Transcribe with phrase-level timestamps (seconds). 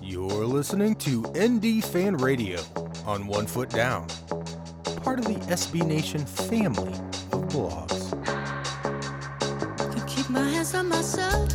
[0.00, 2.60] You're listening to ND Fan Radio
[3.04, 4.06] on One Foot Down,
[5.02, 6.94] part of the SB Nation family
[7.32, 8.10] of blogs.
[10.06, 11.48] Keep my hands on myself.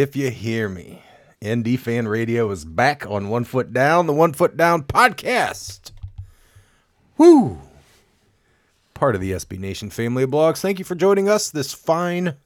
[0.00, 1.02] If you hear me.
[1.44, 5.90] ND Fan Radio is back on One Foot Down, the One Foot Down podcast.
[7.18, 7.58] Woo!
[8.94, 10.60] Part of the SB Nation family of blogs.
[10.60, 12.36] Thank you for joining us this fine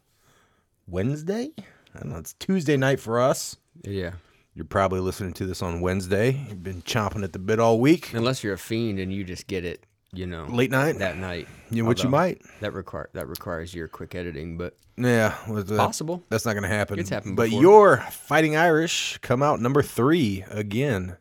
[0.88, 1.50] Wednesday.
[1.94, 3.56] I don't know, it's Tuesday night for us.
[3.82, 4.14] Yeah.
[4.56, 6.44] You're probably listening to this on Wednesday.
[6.48, 8.12] You've been chomping at the bit all week.
[8.14, 10.98] Unless you're a fiend and you just get it, you know, Late night?
[10.98, 11.48] that night.
[11.70, 12.40] Yeah, which you might.
[12.60, 16.22] That require that requires your quick editing, but Yeah, with that- Possible.
[16.28, 16.98] That's not going to happen.
[16.98, 17.62] It's happened But before.
[17.62, 21.16] your Fighting Irish come out number three again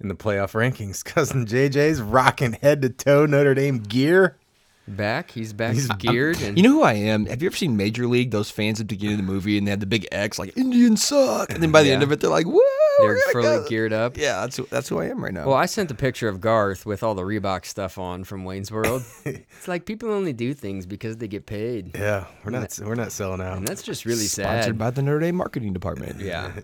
[0.00, 1.04] in the playoff rankings.
[1.04, 4.36] Cousin JJ's rocking head to toe Notre Dame gear.
[4.86, 5.32] back.
[5.32, 7.26] He's back He's- geared and You know who I am?
[7.26, 8.30] Have you ever seen Major League?
[8.30, 10.56] Those fans at the beginning of the movie, and they have the big X, like
[10.56, 12.60] Indians suck, and then by the end of it, they're like, "Woo!"
[13.06, 14.16] they're fully go." geared up.
[14.16, 15.46] Yeah, that's who, that's who I am right now.
[15.46, 18.70] Well, I sent a picture of Garth with all the Reebok stuff on from Wayne's
[18.70, 19.02] World.
[19.24, 21.96] it's like people only do things because they get paid.
[21.96, 23.56] Yeah, we're not we're not selling out.
[23.58, 24.62] And that's just really Sponsored sad.
[24.62, 26.20] Sponsored by the Notre Dame marketing department.
[26.20, 26.52] yeah.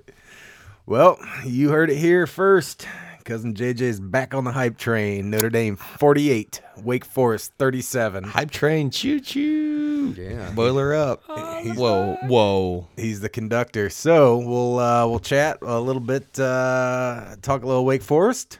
[0.86, 2.86] Well, you heard it here first.
[3.25, 5.30] Cousin JJ's back on the hype train.
[5.30, 8.22] Notre Dame 48, Wake Forest 37.
[8.22, 10.14] Hype train, choo choo.
[10.14, 10.50] Yeah.
[10.50, 11.22] Boiler up.
[11.27, 12.86] whoa, whoa.
[12.97, 13.88] He's the conductor.
[13.88, 18.59] So we'll uh, we'll chat a little bit, uh, talk a little Wake Forest,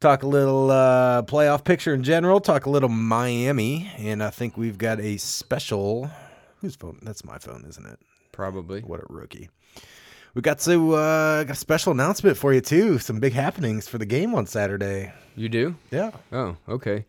[0.00, 4.56] talk a little uh, playoff picture in general, talk a little Miami, and I think
[4.56, 6.10] we've got a special.
[6.60, 6.98] Whose phone?
[7.02, 8.00] That's my phone, isn't it?
[8.32, 8.80] Probably.
[8.80, 9.48] What a rookie.
[10.34, 12.98] We got to uh, got a special announcement for you too.
[12.98, 15.12] Some big happenings for the game on Saturday.
[15.36, 15.74] You do?
[15.90, 17.04] Yeah, Oh, okay.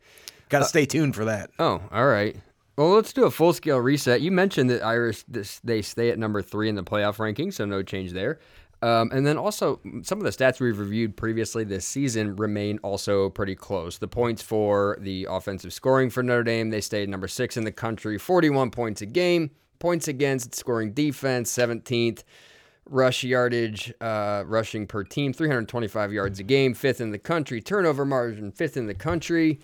[0.49, 1.49] got to stay tuned for that.
[1.59, 2.35] Oh, all right.
[2.77, 4.21] Well, let's do a full scale reset.
[4.21, 7.65] You mentioned that Irish this, they stay at number three in the playoff ranking, so
[7.65, 8.39] no change there.
[8.81, 13.29] Um, and then also some of the stats we've reviewed previously this season remain also
[13.29, 13.99] pretty close.
[13.99, 17.71] The points for the offensive scoring for Notre Dame they stayed number six in the
[17.71, 19.51] country, 41 points a game.
[19.77, 22.23] Points against scoring defense, 17th.
[22.91, 27.61] Rush yardage, uh, rushing per team, 325 yards a game, fifth in the country.
[27.61, 29.59] Turnover margin, fifth in the country.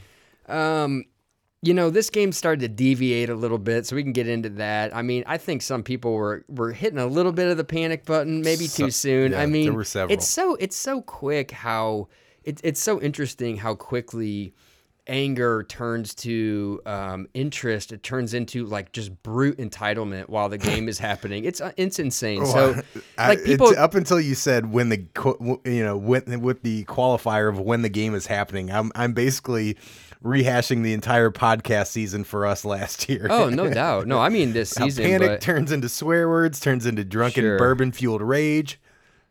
[0.47, 1.03] Um,
[1.61, 4.47] you know, this game started to deviate a little bit, so we can get into
[4.51, 4.95] that.
[4.95, 8.05] I mean, I think some people were were hitting a little bit of the panic
[8.05, 9.31] button, maybe So- too soon.
[9.33, 10.13] yeah, I there mean, were several.
[10.13, 12.07] it's so it's so quick how
[12.45, 14.53] it, it's so interesting how quickly
[15.07, 17.91] anger turns to um, interest.
[17.91, 21.45] It turns into like just brute entitlement while the game is happening.
[21.45, 22.45] It's uh, it's insane.
[22.45, 22.81] So,
[23.17, 25.05] I- like people, up until you said when the
[25.65, 29.77] you know with with the qualifier of when the game is happening, I'm I'm basically
[30.23, 33.27] rehashing the entire podcast season for us last year.
[33.29, 36.85] oh no doubt, no, I mean this season, panic but, turns into swear words, turns
[36.85, 37.57] into drunken Sure.
[37.57, 38.79] bourbon fueled rage.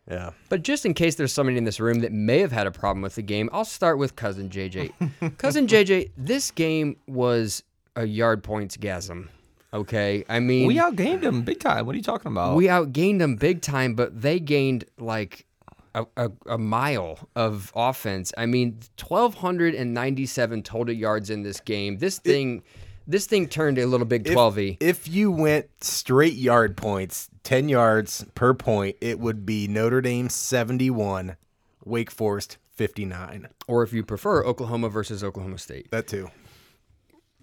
[0.08, 2.70] Yeah, But just in case there's somebody in this room that may have had a
[2.70, 4.92] problem with the game, I'll start with cousin JJ.
[5.38, 7.64] cousin JJ, this game was
[7.96, 9.28] a yard points gasm.
[9.74, 11.86] Okay, I mean We outgained them big time.
[11.86, 12.54] What are you talking about?
[12.56, 15.44] we outgained them big time, but they gained like
[15.94, 18.32] a, a, a mile of offense.
[18.38, 21.98] I mean, twelve hundred and ninety-seven total yards in this game.
[21.98, 22.62] This thing,
[23.06, 24.76] this thing turned a little big twelve e.
[24.80, 30.28] If you went straight yard points, ten yards per point, it would be Notre Dame
[30.28, 31.36] seventy one,
[31.84, 33.48] Wake Forest fifty nine.
[33.68, 35.90] Or if you prefer, Oklahoma versus Oklahoma State.
[35.90, 36.28] That too.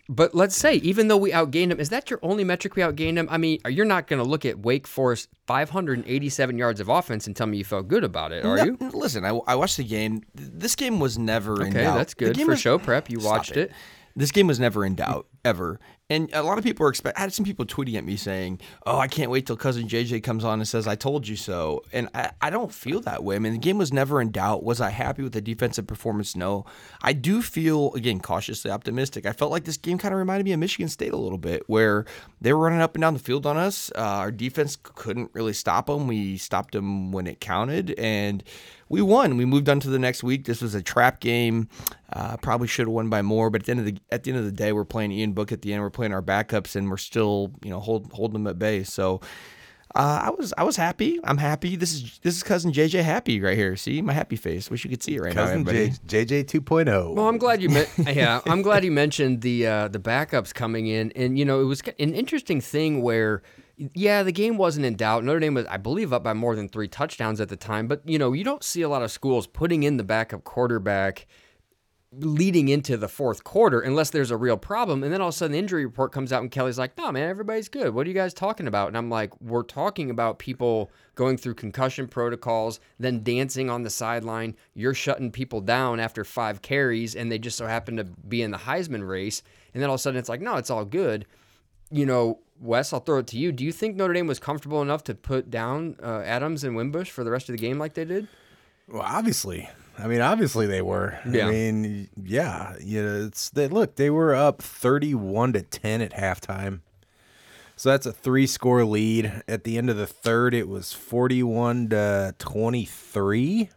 [0.09, 3.15] But let's say, even though we outgained them, is that your only metric we outgained
[3.15, 3.27] them?
[3.31, 7.33] I mean, you're not going to look at Wake Forest 587 yards of offense and
[7.33, 8.77] tell me you felt good about it, are No, you?
[8.93, 10.21] Listen, I, I watched the game.
[10.35, 11.95] This game was never in Okay, doubt.
[11.95, 13.09] that's The good game for was- show prep.
[13.09, 13.71] You Stop watched it.
[14.13, 15.79] This game was never in doubt ever.
[16.09, 17.17] And a lot of people are expect.
[17.17, 20.21] I had some people tweeting at me saying, "Oh, I can't wait till cousin JJ
[20.21, 23.35] comes on and says I told you so." And I, I don't feel that way.
[23.35, 24.63] I mean, the game was never in doubt.
[24.63, 26.35] Was I happy with the defensive performance?
[26.35, 26.65] No.
[27.01, 29.25] I do feel again cautiously optimistic.
[29.25, 31.63] I felt like this game kind of reminded me of Michigan State a little bit,
[31.67, 32.05] where
[32.41, 33.91] they were running up and down the field on us.
[33.95, 36.07] Uh, our defense couldn't really stop them.
[36.07, 38.43] We stopped them when it counted, and
[38.89, 39.37] we won.
[39.37, 40.45] We moved on to the next week.
[40.45, 41.67] This was a trap game.
[42.11, 44.29] Uh, probably should have won by more, but at the end of the at the
[44.31, 45.81] end of the day, we're playing Ian open book at the end.
[45.81, 48.83] We're playing our backups, and we're still, you know, hold, holding them at bay.
[48.83, 49.21] So
[49.95, 51.19] uh, I was I was happy.
[51.23, 51.75] I'm happy.
[51.75, 53.75] This is this is cousin JJ happy right here.
[53.75, 54.69] See my happy face.
[54.69, 57.13] Wish you could see it right Cousin now, J- JJ 2.0.
[57.13, 57.89] Well, I'm glad you met.
[57.97, 61.65] yeah, I'm glad you mentioned the uh, the backups coming in, and you know it
[61.65, 63.41] was an interesting thing where.
[63.95, 65.23] Yeah, the game wasn't in doubt.
[65.23, 67.87] Notre Dame was, I believe, up by more than three touchdowns at the time.
[67.87, 71.25] But you know, you don't see a lot of schools putting in the backup quarterback
[72.19, 75.03] leading into the fourth quarter unless there's a real problem.
[75.03, 77.11] And then all of a sudden the injury report comes out and Kelly's like, no,
[77.11, 77.93] man, everybody's good.
[77.93, 78.89] What are you guys talking about?
[78.89, 83.89] And I'm like, we're talking about people going through concussion protocols, then dancing on the
[83.89, 84.55] sideline.
[84.73, 88.51] You're shutting people down after five carries and they just so happen to be in
[88.51, 89.41] the Heisman race.
[89.73, 91.25] And then all of a sudden it's like, no, it's all good.
[91.91, 93.51] You know, Wes, I'll throw it to you.
[93.51, 97.09] Do you think Notre Dame was comfortable enough to put down uh, Adams and Wimbush
[97.09, 98.27] for the rest of the game like they did?
[98.87, 99.69] Well, obviously.
[99.97, 101.17] I mean, obviously they were.
[101.29, 101.47] Yeah.
[101.47, 102.75] I mean, yeah.
[102.81, 106.81] You know, it's they look, they were up 31 to 10 at halftime.
[107.75, 109.43] So that's a three score lead.
[109.47, 113.69] At the end of the third, it was 41 to 23.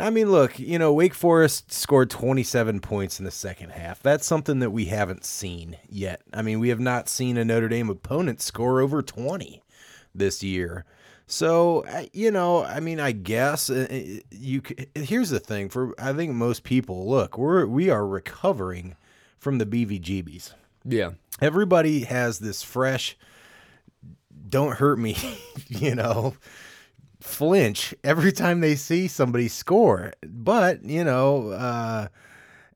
[0.00, 4.00] I mean, look, you know, Wake Forest scored 27 points in the second half.
[4.00, 6.22] That's something that we haven't seen yet.
[6.32, 9.62] I mean, we have not seen a Notre Dame opponent score over 20
[10.14, 10.84] this year.
[11.30, 11.84] So,
[12.14, 14.62] you know, I mean, I guess uh, uh, you
[14.94, 18.96] here's the thing for I think most people, look, we're we are recovering
[19.38, 20.54] from the BVGBs.
[20.84, 21.10] Yeah.
[21.40, 23.16] Everybody has this fresh
[24.48, 25.16] don't hurt me,
[25.68, 26.34] you know,
[27.20, 30.12] flinch every time they see somebody score.
[30.22, 32.08] But, you know, uh,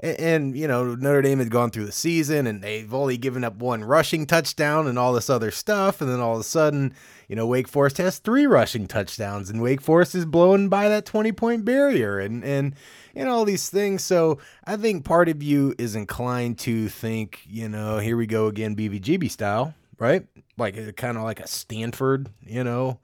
[0.03, 3.45] and, and, you know, Notre Dame had gone through the season and they've only given
[3.45, 6.01] up one rushing touchdown and all this other stuff.
[6.01, 6.93] And then all of a sudden,
[7.29, 11.07] you know, Wake Forest has three rushing touchdowns and Wake Forest is blowing by that
[11.07, 12.75] 20 point barrier and, and,
[13.15, 14.03] and all these things.
[14.03, 18.49] So I think part of you is inclined to think, you know, here we go
[18.49, 20.27] again, BVGB style, right?
[20.63, 22.99] Like kind of like a Stanford, you know,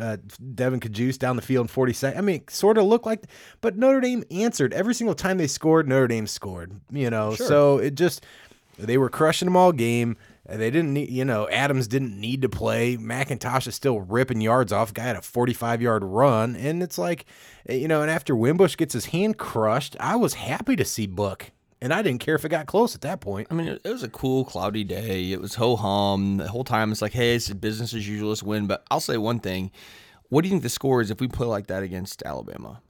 [0.00, 0.16] uh,
[0.54, 2.18] Devin Kajus down the field in 40 seconds.
[2.18, 3.24] I mean, sort of looked like,
[3.60, 5.88] but Notre Dame answered every single time they scored.
[5.88, 8.24] Notre Dame scored, you know, so it just
[8.78, 10.16] they were crushing them all game.
[10.48, 12.96] They didn't need, you know, Adams didn't need to play.
[12.96, 14.92] McIntosh is still ripping yards off.
[14.92, 16.56] Guy had a 45 yard run.
[16.56, 17.24] And it's like,
[17.68, 21.06] eh, you know, and after Wimbush gets his hand crushed, I was happy to see
[21.06, 21.52] Book.
[21.82, 23.48] And I didn't care if it got close at that point.
[23.50, 25.32] I mean, it it was a cool, cloudy day.
[25.32, 26.36] It was ho hum.
[26.36, 28.28] The whole time it's like, hey, it's business as usual.
[28.28, 28.66] Let's win.
[28.66, 29.70] But I'll say one thing.
[30.28, 32.82] What do you think the score is if we play like that against Alabama?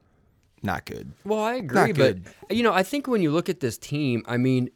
[0.62, 1.12] Not good.
[1.24, 2.24] Well, I agree, but good.
[2.50, 4.70] you know, I think when you look at this team, I mean,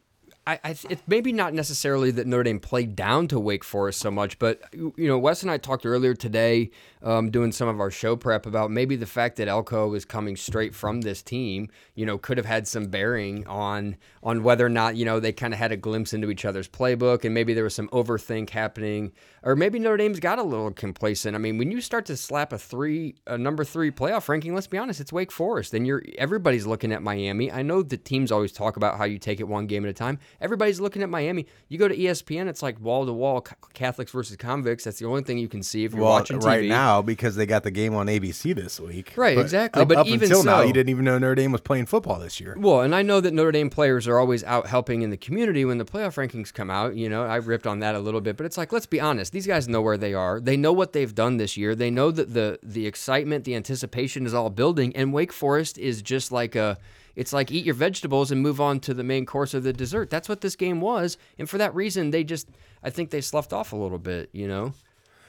[0.47, 4.11] I, I it's maybe not necessarily that Notre Dame played down to Wake Forest so
[4.11, 6.69] much, but you know, Wes and I talked earlier today,
[7.01, 10.35] um, doing some of our show prep about maybe the fact that Elko is coming
[10.35, 14.69] straight from this team, you know, could have had some bearing on on whether or
[14.69, 17.55] not you know they kind of had a glimpse into each other's playbook, and maybe
[17.55, 19.11] there was some overthink happening,
[19.41, 21.35] or maybe Notre Dame's got a little complacent.
[21.35, 24.67] I mean, when you start to slap a three, a number three playoff ranking, let's
[24.67, 27.51] be honest, it's Wake Forest, and you're everybody's looking at Miami.
[27.51, 29.93] I know the teams always talk about how you take it one game at a
[29.93, 30.19] time.
[30.41, 31.45] Everybody's looking at Miami.
[31.69, 33.41] You go to ESPN, it's like wall to wall
[33.73, 34.83] Catholics versus convicts.
[34.83, 36.45] That's the only thing you can see if you're Well, watching TV.
[36.45, 39.13] right now because they got the game on ABC this week.
[39.15, 39.81] Right, But exactly.
[39.81, 42.19] Up, But up even until now, you didn't even know Notre Dame was playing football
[42.19, 42.55] this year.
[42.57, 45.65] Well, and I know that Notre Dame players are always out helping in the community
[45.65, 46.95] when the playoff rankings come out.
[46.95, 49.31] You know, I ripped on that a little bit, but it's like, let's be honest.
[49.31, 50.39] These guys know where they are.
[50.39, 51.75] They know what they've done this year.
[51.75, 54.95] They know that the the excitement, the anticipation is all building.
[54.95, 56.77] And Wake Forest is just like a,
[57.15, 60.09] it's like eat your vegetables and move on to the main course of the dessert.
[60.09, 62.49] That's what this game was, and for that reason, they just,
[62.83, 64.29] I think they sloughed off a little bit.
[64.33, 64.73] You know.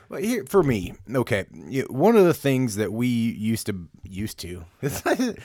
[0.08, 1.46] Well, here for me, okay.
[1.88, 4.64] One of the things that we used to used to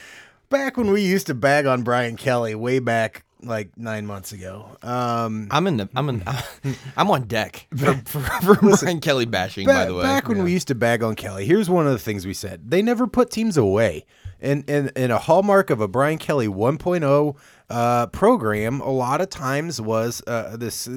[0.50, 4.78] back when we used to bag on Brian Kelly way back like nine months ago.
[4.84, 5.90] Um, I'm in the.
[5.96, 6.24] I'm in.
[6.98, 9.66] I'm on deck for, for, for Brian Kelly bashing.
[9.66, 12.00] by the way, back when we used to bag on Kelly, here's one of the
[12.00, 14.06] things we said: they never put teams away.
[14.42, 17.36] And and, and a hallmark of a Brian Kelly 1.0
[17.70, 20.90] uh, program, a lot of times was uh, this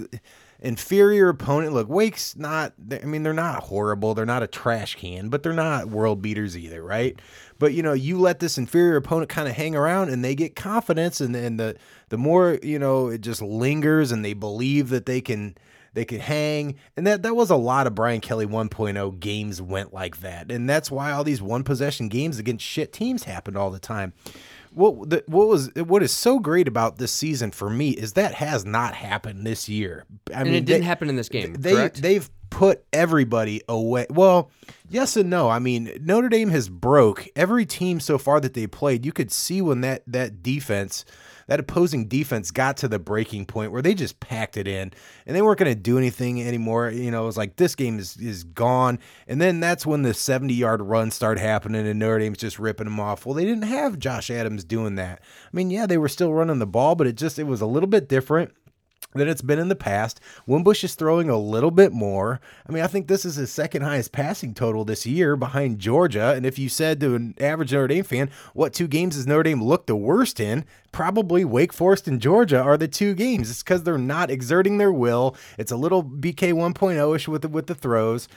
[0.65, 1.75] inferior opponent.
[1.75, 2.73] Look, Wake's not.
[2.91, 4.15] I mean, they're not horrible.
[4.15, 7.21] They're not a trash can, but they're not world beaters either, right?
[7.59, 10.57] But you know, you let this inferior opponent kind of hang around, and they get
[10.57, 11.77] confidence, and and the
[12.09, 15.57] the more you know, it just lingers, and they believe that they can
[15.95, 19.95] they could hang and that that was a lot of Brian Kelly 1.0 games went
[19.95, 23.71] like that and that's why all these one possession games against shit teams happened all
[23.71, 24.13] the time
[24.73, 28.35] what the, what was what is so great about this season for me is that
[28.35, 31.55] has not happened this year I And mean it didn't they- happen in this game,
[31.55, 32.03] they correct?
[32.03, 34.07] they've put everybody away.
[34.11, 34.49] Well,
[34.89, 35.49] yes and no.
[35.51, 39.05] I mean, Notre Dame has broke every team so far that they played.
[39.05, 41.05] You could see when that that defense
[41.47, 44.93] that opposing defense got to the breaking point where they just packed it in
[45.27, 46.91] and they weren't going to do anything anymore.
[46.91, 48.99] You know, it was like this game is is gone.
[49.27, 52.87] And then that's when the 70 yard run started happening and Notre Dame's just ripping
[52.87, 53.27] them off.
[53.27, 55.21] Well, they didn't have Josh Adams doing that.
[55.21, 57.67] I mean, yeah, they were still running the ball, but it just it was a
[57.67, 58.53] little bit different
[59.15, 60.21] than it's been in the past.
[60.47, 62.41] Wimbush is throwing a little bit more.
[62.69, 66.33] I mean, I think this is his second highest passing total this year behind Georgia.
[66.35, 69.45] And if you said to an average Notre Dame fan, what two games does Notre
[69.45, 70.65] Dame look the worst in?
[70.93, 73.51] Probably Wake Forest and Georgia are the two games.
[73.51, 75.37] It's because they're not exerting their will.
[75.59, 78.29] It's a little BK 1.0 ish with the, with the throws.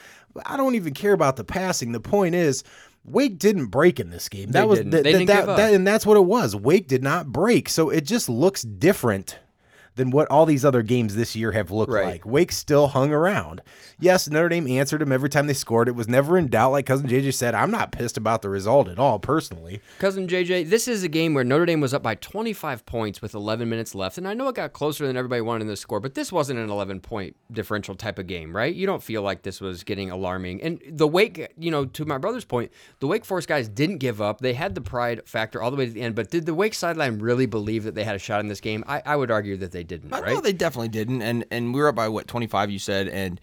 [0.46, 1.91] I don't even care about the passing.
[1.91, 2.63] The point is,
[3.03, 4.51] Wake didn't break in this game.
[4.51, 4.91] That They was didn't.
[4.91, 5.57] that, They that- didn't that- give up.
[5.57, 6.55] that- and that's what it was.
[6.55, 7.69] Wake did not break.
[7.69, 9.39] So it just looks different
[9.98, 12.06] than what all these other games this year have looked Right.
[12.06, 12.25] like.
[12.25, 13.62] Wake still hung around.
[14.00, 15.88] Yes, Notre Dame answered them every time they scored.
[15.89, 16.72] It was never in doubt.
[16.72, 19.82] Like cousin JJ said, I'm not pissed about the result at all, personally.
[20.00, 23.34] Cousin JJ, this is a game where Notre Dame was up by 25 points with
[23.34, 24.18] 11 minutes left.
[24.18, 26.60] And I know it got closer than everybody wanted in the score, but this wasn't
[26.60, 28.74] an 11 point differential type of game, right?
[28.74, 30.62] You don't feel like this was getting alarming.
[30.62, 34.22] And the Wake, you know, to my brother's point, the Wake Forest guys didn't give
[34.22, 34.42] up.
[34.42, 36.13] They had the pride factor all the way to the end.
[36.16, 38.84] But did the Wake sideline really believe that they had a shot in this game?
[38.88, 40.34] I, I would argue that they didn't, I right?
[40.34, 43.08] know they definitely didn't, and and we were up by what twenty five you said,
[43.08, 43.39] and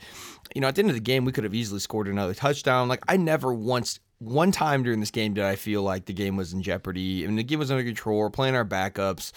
[0.54, 2.88] you know at the end of the game we could have easily scored another touchdown.
[2.88, 6.36] Like I never once one time during this game did I feel like the game
[6.36, 7.24] was in jeopardy.
[7.24, 8.18] I mean the game was under control.
[8.18, 9.32] We're playing our backups.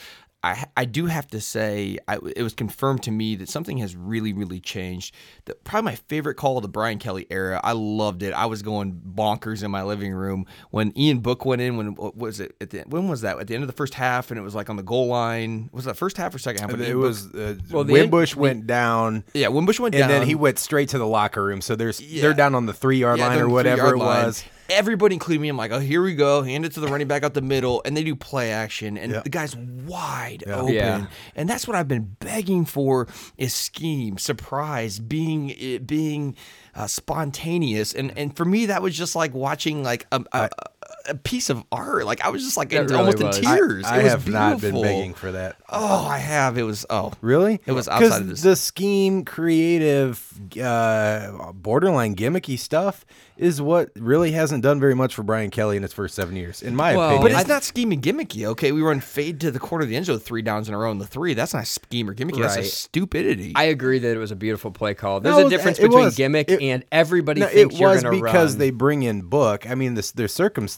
[0.47, 3.95] I I do have to say I, it was confirmed to me that something has
[3.95, 5.13] really really changed.
[5.45, 7.59] The, probably my favorite call of the Brian Kelly era.
[7.63, 8.33] I loved it.
[8.33, 11.77] I was going bonkers in my living room when Ian Book went in.
[11.77, 12.55] When what was it?
[12.61, 13.39] At the, when was that?
[13.39, 15.69] At the end of the first half, and it was like on the goal line.
[15.73, 16.71] Was that first half or second half?
[16.71, 19.23] When It Ian Book- was uh, Well, Wimbush end- went down.
[19.33, 21.61] yeah, Wimbush went And down, and then he went straight to the locker room.
[21.61, 22.21] So there's Yeah.
[22.21, 24.33] they're down on the three yard Yeah, line or on the whatever it three-yard line.
[24.67, 24.77] Was.
[24.77, 26.41] Everybody, including me, I'm like, oh, here we go.
[26.43, 29.11] Hand it to the running back out the middle, and they do play action, and
[29.11, 29.21] Yeah.
[29.21, 30.73] the guy's wide open.
[30.73, 31.07] Yeah.
[31.35, 33.07] And that's what I've been begging for:
[33.37, 36.35] is scheme, surprise, being eh, being
[36.75, 37.93] uh, spontaneous.
[37.93, 40.23] And and for me, that was just like watching like a.
[40.33, 40.49] a
[41.09, 43.37] a piece of art, like I was just like That in- really almost was.
[43.37, 43.85] in tears.
[43.85, 45.55] I it was have not been begging for that.
[45.69, 46.57] Oh, I have.
[46.57, 46.85] It was.
[46.89, 47.59] Oh, Really?
[47.65, 50.21] It was outside of 'Cause this- The scheme, creative,
[50.61, 53.05] uh, borderline gimmicky stuff
[53.37, 56.63] is what really hasn't done very much for Brian Kelly in his first seven years,
[56.63, 57.31] in my Well, opinion.
[57.33, 58.71] But it's not scheme and gimmicky, okay?
[58.71, 60.89] We run fade to the corner of the end zone three downs in a row
[60.91, 61.33] in the three.
[61.35, 62.41] That's not scheme or gimmicky.
[62.41, 62.65] That's Right.
[62.65, 63.53] a stupidity.
[63.55, 65.19] I agree that it was a beautiful play call.
[65.19, 66.15] There's No, a difference it between was.
[66.15, 68.59] gimmick It- and everybody No, thinks it you're was going to because run.
[68.59, 69.69] they bring in Book.
[69.69, 70.27] I mean, this their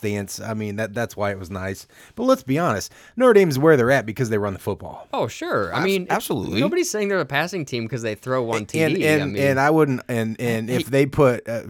[0.00, 0.40] circumstance.
[0.40, 1.86] I mean, that that's why it was nice.
[2.14, 5.06] But let's be honest, Notre Dame's where they're at because they run the football.
[5.12, 5.72] Oh, sure.
[5.74, 6.60] I mean, absolutely.
[6.60, 8.80] Nobody's saying they're a passing team because they throw one TD.
[8.84, 11.62] and and, I mean, and I wouldn't and and if they put uh,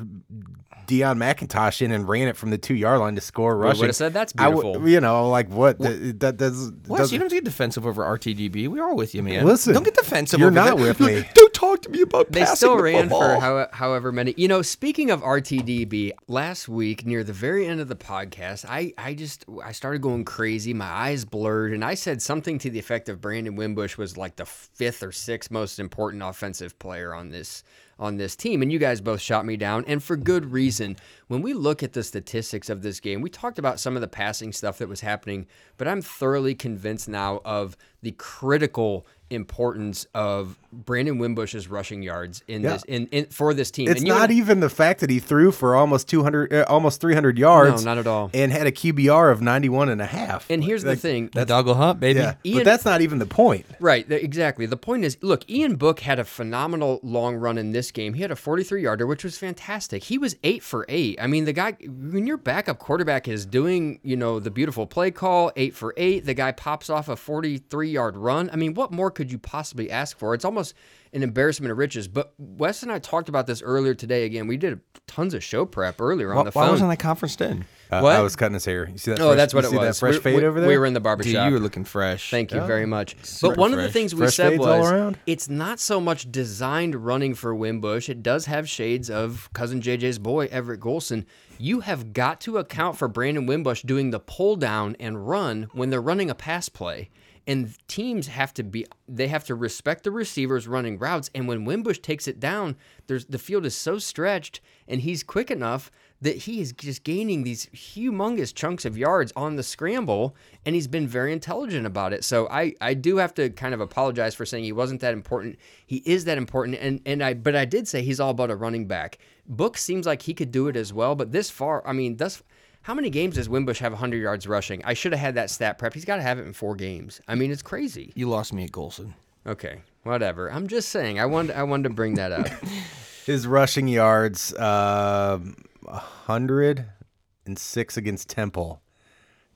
[0.91, 3.81] Deon McIntosh in and ran it from the two yard line to score We rushing,
[3.83, 4.89] would've said that's I would- beautiful.
[4.89, 6.73] you know, like what that, that does.
[6.89, 8.67] Wes, you don't get defensive over RTDB.
[8.69, 9.47] We're with you, man.
[9.47, 10.41] Listen, don't get defensive.
[10.41, 10.83] you're over not that.
[10.83, 11.25] with me.
[11.35, 14.35] Don't talk to me about they passing still the ran for how, however many.
[14.37, 18.93] You know, speaking of RTDB, last week near the very end of the podcast, I
[18.99, 20.73] I just I started going crazy.
[20.75, 24.37] My eyes blurred, and I said something to the effect of Brandon Wimbush was like
[24.37, 27.63] the fifth or sixth most important offensive player on this
[28.01, 30.97] on this team, and you guys both shot me down, and for good reason.
[31.29, 34.09] When we look at the statistics of this game, we talked about some of the
[34.09, 40.59] passing stuff that was happening, but I'm thoroughly convinced now of the critical importance of
[40.73, 42.75] Brandon Wimbush's rushing yards in Yeah.
[42.75, 43.89] this in, in for this team.
[43.91, 47.01] It's And not and- even the fact that he threw for almost 200, uh, almost
[47.01, 47.85] 300 yards.
[47.85, 48.31] No, not at all.
[48.35, 50.49] And had a QBR of 91 and a half.
[50.51, 51.31] And here's the Like, thing.
[51.35, 52.21] The doggle hunt, baby.
[52.21, 53.67] Yeah, Ian- but that's not even the point.
[53.81, 54.67] Right, th- exactly.
[54.67, 58.15] The point is, look, Ian Book had a phenomenal long run in this game.
[58.15, 60.05] He had a 43 yarder, which was fantastic.
[60.05, 61.19] He was eight for eight.
[61.21, 65.11] I mean, the guy, when your backup quarterback is doing, you know, the beautiful play
[65.11, 68.51] call, eight for eight, the guy pops off a 43 yard run.
[68.53, 70.33] I mean, what more could you possibly ask for?
[70.33, 70.73] It's almost
[71.13, 72.09] an embarrassment of riches.
[72.09, 74.25] But Wes and I talked about this earlier today.
[74.25, 76.71] Again, we did tons of show prep earlier on Why, the why phone.
[76.71, 77.67] wasn't I conference then?
[77.91, 78.17] Uh, What?
[78.17, 78.89] I was cutting his hair.
[78.89, 79.21] You see that?
[79.21, 79.97] Oh, fresh, that's what you it see was.
[79.99, 80.69] That fresh we, fade we- over there.
[80.71, 81.49] We were in the Dude, barbershop.
[81.49, 82.31] you were looking fresh.
[82.31, 82.67] Thank you Yeah.
[82.67, 83.15] very much.
[83.23, 85.19] Super But one of the things we Fresh said fades all was around?
[85.27, 88.09] it's not so much designed running for Wimbush.
[88.09, 91.27] It does have shades of cousin JJ's boy Everett Golson.
[91.59, 95.91] You have got to account for Brandon Wimbush doing the pull down and run when
[95.91, 97.11] they're running a pass play.
[97.47, 101.31] And teams have to be they have to respect the receivers running routes.
[101.35, 105.51] And when Wimbush takes it down, there's the field is so stretched and he's quick
[105.51, 105.91] enough
[106.23, 110.87] that he is just gaining these humongous chunks of yards on the scramble and he's
[110.87, 112.25] been very intelligent about it.
[112.25, 115.59] So I, I do have to kind of apologize for saying he wasn't that important.
[115.87, 118.57] He is that important and and I but I did say he's all about a
[118.57, 119.19] running back.
[119.47, 122.43] Book seems like he could do it as well, but this far, I mean, thus
[122.83, 124.83] How many games does Wimbush have 100 yards rushing?
[124.85, 125.93] I should have had that stat prep.
[125.93, 127.21] He's got to have it in four games.
[127.29, 128.13] I mean, it's crazy.
[128.15, 129.13] You lost me at Golson.
[129.47, 130.51] Okay, whatever.
[130.51, 131.21] I'm just saying.
[131.21, 132.49] I wanted I wanted to bring that up.
[133.27, 138.83] His rushing yards, um, 106 against Temple,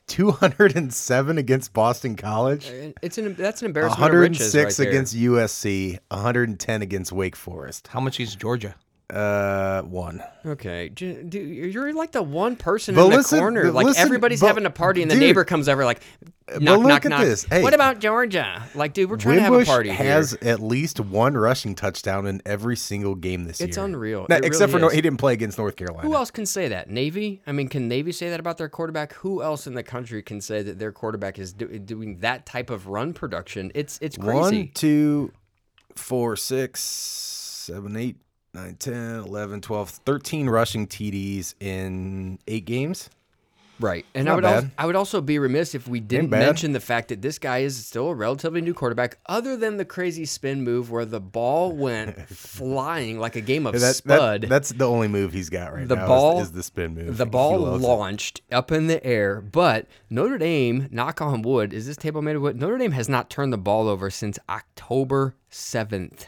[0.07, 2.67] 207 against Boston College,
[3.01, 4.91] it's an that's an embarrassment of riches 106 right there.
[4.91, 7.87] against USC, 110 against Wake Forest.
[7.87, 8.75] How much is Georgia?
[9.07, 10.23] Uh, one.
[10.45, 13.71] Okay, dude, you're like the one person But in the corner.
[13.71, 16.01] Like listen, everybody's but- having a party, and the dude, neighbor comes over, like,
[16.59, 17.21] knock, look knock, at knock.
[17.21, 17.43] this.
[17.43, 17.61] Hey.
[17.61, 18.63] what about Georgia?
[18.73, 20.49] Like, dude, we're trying to have a Wimbush party has here.
[20.51, 23.67] at least one rushing touchdown in every single game this It's year.
[23.69, 24.25] It's unreal.
[24.27, 26.07] Now, It except really for no, he didn't play against North Carolina.
[26.07, 26.89] Who else can say that?
[26.89, 27.43] Navy?
[27.45, 29.13] I mean, can Navy say that about their quarterback?
[29.13, 32.71] Who else in the country can say that their quarterback is do- doing that type
[32.71, 33.71] of run production?
[33.75, 34.33] It's it's crazy.
[34.39, 35.31] One, two,
[35.95, 38.17] four, six, seven, eight,
[38.55, 38.95] nine, 10,
[39.25, 43.09] 11, 12, 13 rushing TDs in eight games.
[43.77, 44.05] Right.
[44.15, 44.69] And Not I would also.
[44.77, 47.85] I would also be remiss if we didn't mention the fact that this guy is
[47.85, 52.17] still a relatively new quarterback, other than the crazy spin move where the ball went
[52.29, 54.41] flying like a game of That- that- spud.
[54.43, 56.03] that's the only move he's got right the now.
[56.03, 57.17] is- ball is, the spin move.
[57.17, 57.85] The ball loves it.
[57.87, 62.37] launched up in the air, but Notre Dame, knock on wood, is this table made
[62.37, 62.57] of wood?
[62.57, 66.27] Notre Dame has not turned the ball over since October 7th.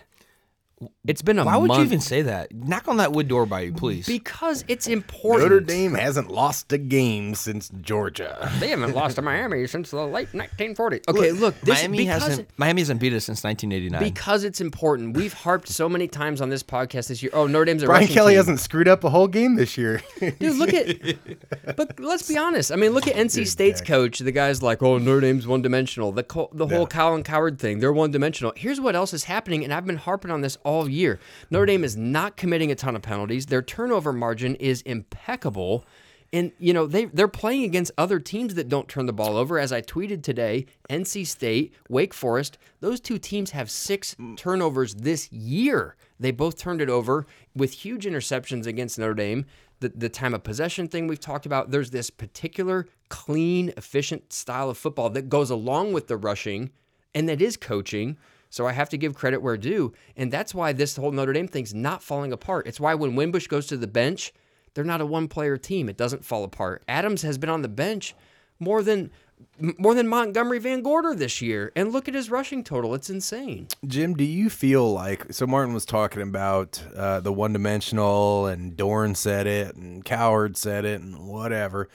[1.07, 1.79] It's been a Why would month.
[1.79, 2.53] you even say that?
[2.53, 4.05] Knock on that wood door by you, please.
[4.05, 5.50] Because it's important.
[5.50, 8.51] Notre Dame hasn't lost a game since Georgia.
[8.60, 11.07] They haven't lost to Miami since the late 1940s.
[11.07, 14.13] Okay, look, this Miami because hasn't Miami hasn't beat us since 1989.
[14.13, 15.17] because it's important.
[15.17, 17.31] We've harped so many times on this podcast this year.
[17.34, 18.38] Oh, Notre Dame's a Brian rushing Kelly team.
[18.38, 20.01] hasn't screwed up a whole game this year.
[20.19, 21.75] Dude, look at.
[21.75, 22.72] but let's be honest.
[22.72, 24.19] I mean, look at NC State's coach.
[24.19, 27.79] The guy's like, "Oh, Notre Dame's one dimensional." The co- the whole Colin Cowherd thing.
[27.79, 28.53] They're one dimensional.
[28.55, 31.17] Here's what else is happening, and I've been harping on this all year.
[31.50, 33.45] Notre Dame is not committing a ton of penalties.
[33.45, 35.86] Their turnover margin is impeccable.
[36.33, 39.57] And you know they they're playing against other teams that don't turn the ball over.
[39.57, 45.31] As I tweeted today, NC State, Wake Forest, those two teams have six turnovers this
[45.31, 45.95] year.
[46.19, 47.25] They both turned it over
[47.56, 49.45] with huge interceptions against Notre Dame.
[49.80, 51.71] The the time of possession thing we've talked about.
[51.71, 56.71] There's this particular clean, efficient style of football that goes along with the rushing,
[57.15, 58.17] and that is coaching.
[58.58, 61.48] So I have to give credit where due, and that's why this whole Notre Dame
[61.48, 62.65] thing's not falling apart.
[62.65, 64.34] It's why when Wimbush goes to the bench,
[64.74, 65.88] they're not a one-player team.
[65.89, 66.82] It doesn't fall apart.
[66.88, 68.15] Adams has been on the bench
[68.60, 69.12] more than
[69.60, 72.96] more than Montgomery Van Gorder this year, and look at his rushing total.
[72.96, 73.67] It's insane.
[73.86, 75.46] Jim, do you feel like so?
[75.46, 80.84] Martin was talking about uh, the one dimensional, and Dorn said it, and Cowherd said
[80.84, 81.89] it, and whatever.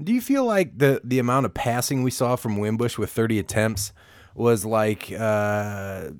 [0.00, 3.40] Do you feel like the the amount of passing we saw from Wimbush with 30
[3.40, 3.92] attempts
[4.36, 6.10] was like, uh,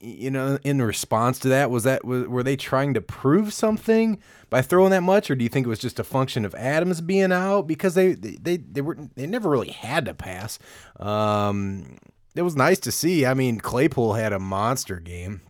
[0.00, 1.70] you know, in response to that?
[1.70, 5.48] Was that were they trying to prove something by throwing that much, or do you
[5.48, 8.98] think it was just a function of Adams being out because they they they were
[9.14, 10.58] they never really had to pass?
[10.98, 11.98] Um,
[12.34, 13.24] it was nice to see.
[13.24, 15.40] I mean, Claypool had a monster game.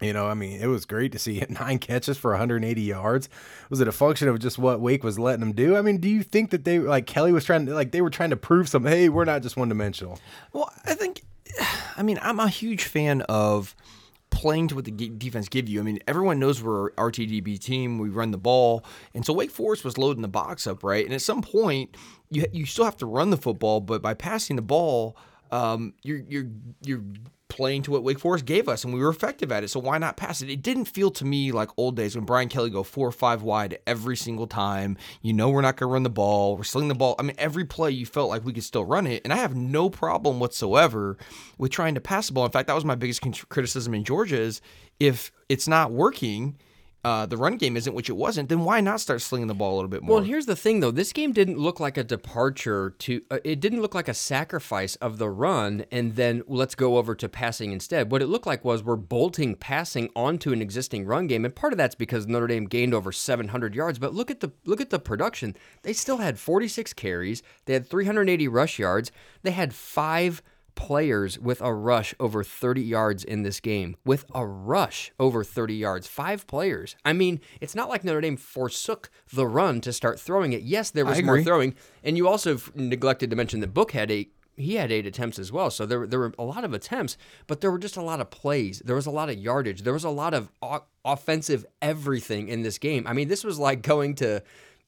[0.00, 3.28] You know, I mean, it was great to see nine catches for 180 yards.
[3.68, 5.76] Was it a function of just what Wake was letting them do?
[5.76, 8.10] I mean, do you think that they like Kelly was trying to like they were
[8.10, 8.90] trying to prove something?
[8.90, 10.18] Hey, we're not just one dimensional.
[10.52, 11.22] Well, I think,
[11.96, 13.74] I mean, I'm a huge fan of
[14.30, 15.80] playing to what the defense give you.
[15.80, 17.98] I mean, everyone knows we're a RTDB team.
[17.98, 18.84] We run the ball,
[19.14, 21.04] and so Wake Forest was loading the box up, right?
[21.04, 21.96] And at some point,
[22.30, 25.16] you you still have to run the football, but by passing the ball,
[25.50, 26.46] um, you're you're
[26.84, 27.02] you're
[27.50, 29.68] playing to what Wake Forest gave us, and we were effective at it.
[29.68, 30.48] So why not pass it?
[30.48, 33.42] It didn't feel to me like old days when Brian Kelly go four or five
[33.42, 34.96] wide every single time.
[35.20, 36.56] You know we're not going to run the ball.
[36.56, 37.16] We're slinging the ball.
[37.18, 39.54] I mean, every play you felt like we could still run it, and I have
[39.54, 41.18] no problem whatsoever
[41.58, 42.46] with trying to pass the ball.
[42.46, 44.60] In fact, that was my biggest criticism in Georgia is
[44.98, 46.56] if it's not working.
[47.02, 48.50] Uh, the run game isn't, which it wasn't.
[48.50, 50.16] Then why not start slinging the ball a little bit more?
[50.16, 50.90] Well, here's the thing, though.
[50.90, 53.22] This game didn't look like a departure to.
[53.30, 57.14] Uh, it didn't look like a sacrifice of the run, and then let's go over
[57.14, 58.10] to passing instead.
[58.10, 61.72] What it looked like was we're bolting passing onto an existing run game, and part
[61.72, 63.98] of that's because Notre Dame gained over 700 yards.
[63.98, 65.56] But look at the look at the production.
[65.82, 67.42] They still had 46 carries.
[67.64, 69.10] They had 380 rush yards.
[69.42, 70.42] They had five
[70.80, 73.96] players with a rush over 30 yards in this game.
[74.04, 76.96] With a rush over 30 yards, five players.
[77.04, 80.62] I mean, it's not like Notre Dame forsook the run to start throwing it.
[80.62, 84.32] Yes, there was more throwing, and you also neglected to mention that Book had eight.
[84.56, 87.16] He had eight attempts as well, so there were- there were a lot of attempts,
[87.46, 88.82] but there were just a lot of plays.
[88.84, 89.82] There was a lot of yardage.
[89.82, 93.06] There was a lot of o- offensive everything in this game.
[93.06, 94.42] I mean, this was like going to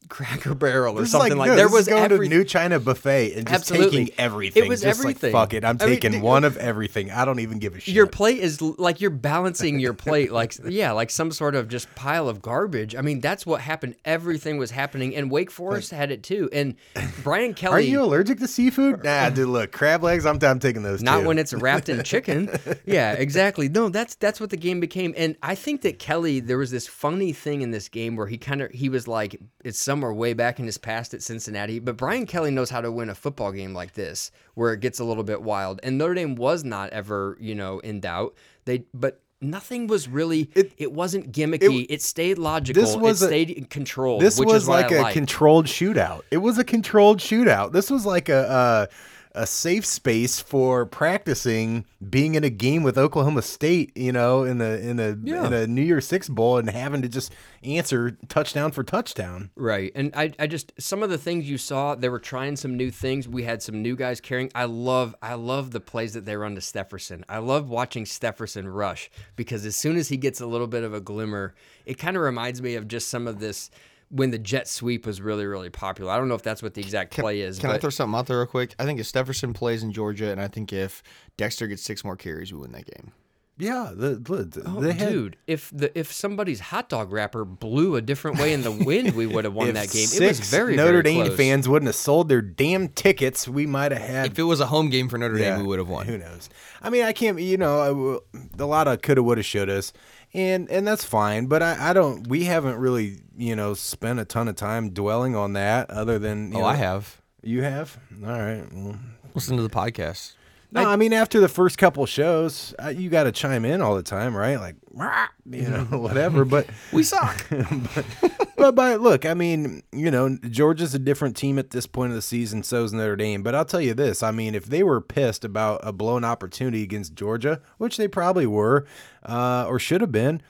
[0.08, 3.46] Cracker Barrel or something like, no, there was going every to New China buffet and
[3.46, 4.04] just Absolutely.
[4.06, 4.64] taking everything.
[4.64, 5.32] It was just everything.
[5.32, 7.10] Like, fuck it, I'm I taking dude, one of everything.
[7.10, 7.94] I don't even give a shit.
[7.94, 11.92] your plate is like you're balancing your plate like yeah like some sort of just
[11.94, 16.10] pile of garbage i mean that's what happened everything was happening and wake forest had
[16.10, 16.74] it too and
[17.22, 19.04] brian kelly Are you allergic to seafood?
[19.04, 19.48] Nah, dude.
[19.48, 20.26] Look, crab legs.
[20.26, 21.02] I'm, I'm taking those.
[21.02, 21.26] not too.
[21.28, 22.50] when it's wrapped in chicken
[22.84, 26.58] yeah exactly no that's that's what the game became and i think that kelly there
[26.58, 29.78] was this funny thing in this game where he kind of he was like it's
[29.92, 33.10] somewhere way back in his past at cincinnati but brian kelly knows how to win
[33.10, 36.34] a football game like this where it gets a little bit wild and notre dame
[36.34, 41.30] was not ever you know in doubt they but nothing was really it, It- wasn't
[41.30, 45.12] gimmicky it, stayed logical This was it stayed controlled This which was like a like.
[45.12, 46.22] controlled shootout.
[46.30, 47.72] It was a controlled shootout.
[47.72, 48.94] This was like a, a
[49.34, 53.96] a safe space for practicing being in a game with Oklahoma State.
[53.96, 55.46] You know, in a in a Yeah.
[55.46, 59.50] in a New Year's Six bowl and having to just answer touchdown for touchdown.
[59.56, 59.92] Right.
[59.94, 62.90] And I, I just some of the things you saw, they were trying some new
[62.90, 63.28] things.
[63.28, 64.50] We had some new guys carrying.
[64.54, 67.24] I love I love the plays that they run to Stepherson.
[67.28, 70.92] I love watching Stepherson rush because as soon as he gets a little bit of
[70.94, 71.54] a glimmer,
[71.86, 73.70] it kind of reminds me of just some of this
[74.12, 76.12] when the jet sweep was really, really popular.
[76.12, 78.16] I don't know if that's what the exact play is, Can I but throw something
[78.18, 78.74] out there real quick?
[78.78, 81.02] I think if Stepherson plays in Georgia, and I think if
[81.36, 83.12] Dexter gets six more carries, we win that game.
[83.58, 87.96] Yeah, the, the, Oh, they had, dude, if the if somebody's hot dog wrapper blew
[87.96, 90.06] a different way in the wind, we would have won that game.
[90.06, 91.36] Six It was very Notre very Dame close.
[91.36, 93.46] fans wouldn't have sold their damn tickets.
[93.46, 95.78] We might have had If it was a home game for Notre Dame, we would
[95.78, 96.06] have won.
[96.06, 96.48] Who knows?
[96.80, 97.38] I mean, I can't.
[97.38, 98.20] You know, I w-
[98.58, 99.92] a lot of coulda, woulda, shouldas,
[100.34, 101.46] and and that's fine.
[101.46, 102.26] But I, I don't.
[102.26, 105.90] We haven't really, you know, spent a ton of time dwelling on that.
[105.90, 107.20] Other than, you Oh, know, I have.
[107.42, 107.98] You have.
[108.24, 108.64] All right.
[108.72, 108.98] Well,
[109.34, 110.34] Listen to the podcast.
[110.72, 113.94] No, I, mean, after the first couple shows, uh, you got to chime in all
[113.94, 114.56] the time, right?
[114.56, 116.44] Like, "Rah," you know, whatever.
[116.44, 117.46] But We suck.
[118.56, 122.16] but but look, I mean, you know, Georgia's a different team at this point of
[122.16, 122.62] the season.
[122.62, 123.42] So So's Notre Dame.
[123.42, 126.82] But I'll tell you this: I mean, if they were pissed about a blown opportunity
[126.82, 128.86] against Georgia, which they probably were,
[129.24, 130.42] uh, or should have been,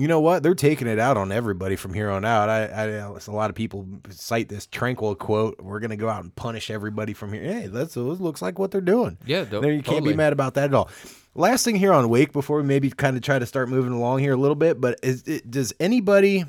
[0.00, 0.42] you know what?
[0.42, 2.48] They're taking it out on everybody from here on out.
[2.48, 6.22] I, I a lot of people cite this Tranquill quote: "We're going to go out
[6.22, 9.18] and punish everybody from here." Hey, that's it looks like what they're doing.
[9.24, 10.12] Yeah, do- you can't totally.
[10.12, 10.88] be mad about that at all.
[11.34, 14.18] Last thing here on Wake before we maybe kind of try to start moving along
[14.18, 16.44] here a little bit, but is it, does anybody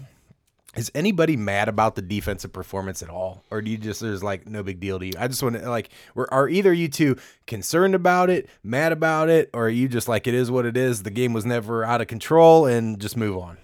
[0.75, 4.47] is anybody mad about the defensive performance at all, or do you just there's like
[4.47, 5.13] no big deal to you?
[5.19, 9.29] I just want to like, were, are either you two concerned about it, mad about
[9.29, 11.03] it, or are you just like it is what it is?
[11.03, 13.57] The game was never out of control, and just move on.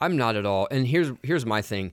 [0.00, 0.68] I'm not at all.
[0.70, 1.92] And here's here's my thing.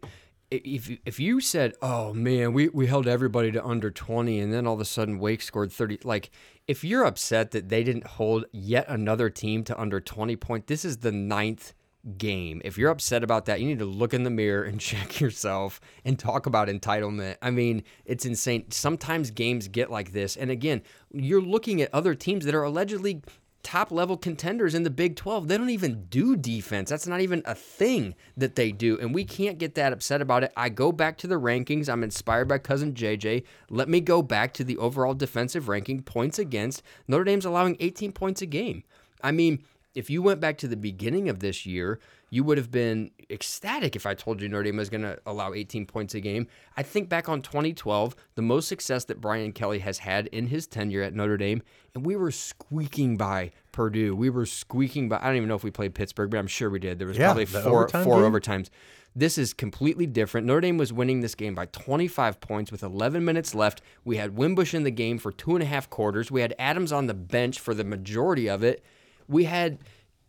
[0.52, 4.68] If if you said, "Oh man, we, we held everybody to under 20 and then
[4.68, 6.30] all of a sudden Wake scored 30," like
[6.68, 10.86] if you're upset that they didn't hold yet another team to under 20 point, this
[10.86, 11.74] is the ninth
[12.18, 12.62] game.
[12.66, 15.80] If you're upset about that, you need to look in the mirror and check yourself
[16.06, 17.38] and talk about entitlement.
[17.42, 18.72] I mean, it's insane.
[18.72, 20.36] Sometimes games get like this.
[20.36, 20.82] And again,
[21.14, 23.22] you're looking at other teams that are allegedly
[23.64, 25.48] top level contenders in the Big 12.
[25.48, 26.90] They don't even do defense.
[26.90, 28.98] That's not even a thing that they do.
[29.00, 30.52] And we can't get that upset about it.
[30.58, 31.90] I go back to the rankings.
[31.90, 33.44] I'm inspired by cousin JJ.
[33.70, 36.82] Let me go back to the overall defensive ranking points against.
[37.08, 38.84] Notre Dame's allowing 18 points a game.
[39.24, 42.00] I mean, if you went back to the beginning of this year,
[42.30, 45.54] you would have been ecstatic if I told you Notre Dame was going to allow
[45.54, 46.48] 18 points a game.
[46.78, 50.66] I think back on 2012, the most success that Brian Kelly has had in his
[50.66, 51.62] tenure at Notre Dame,
[51.94, 54.16] and we were squeaking by Purdue.
[54.16, 55.18] We were squeaking by.
[55.18, 56.98] I don't even know if we played Pittsburgh, but I'm sure we did.
[57.00, 58.32] There was Yeah, probably four overtime four game?
[58.32, 58.70] overtimes.
[59.14, 60.48] This is completely different.
[60.48, 63.82] Notre Dame was winning this game by 25 points with 11 minutes left.
[64.06, 66.32] We had Wimbush in the game for two and a half quarters.
[66.32, 68.82] We had Adams on the bench for the majority of it.
[69.28, 69.78] We had,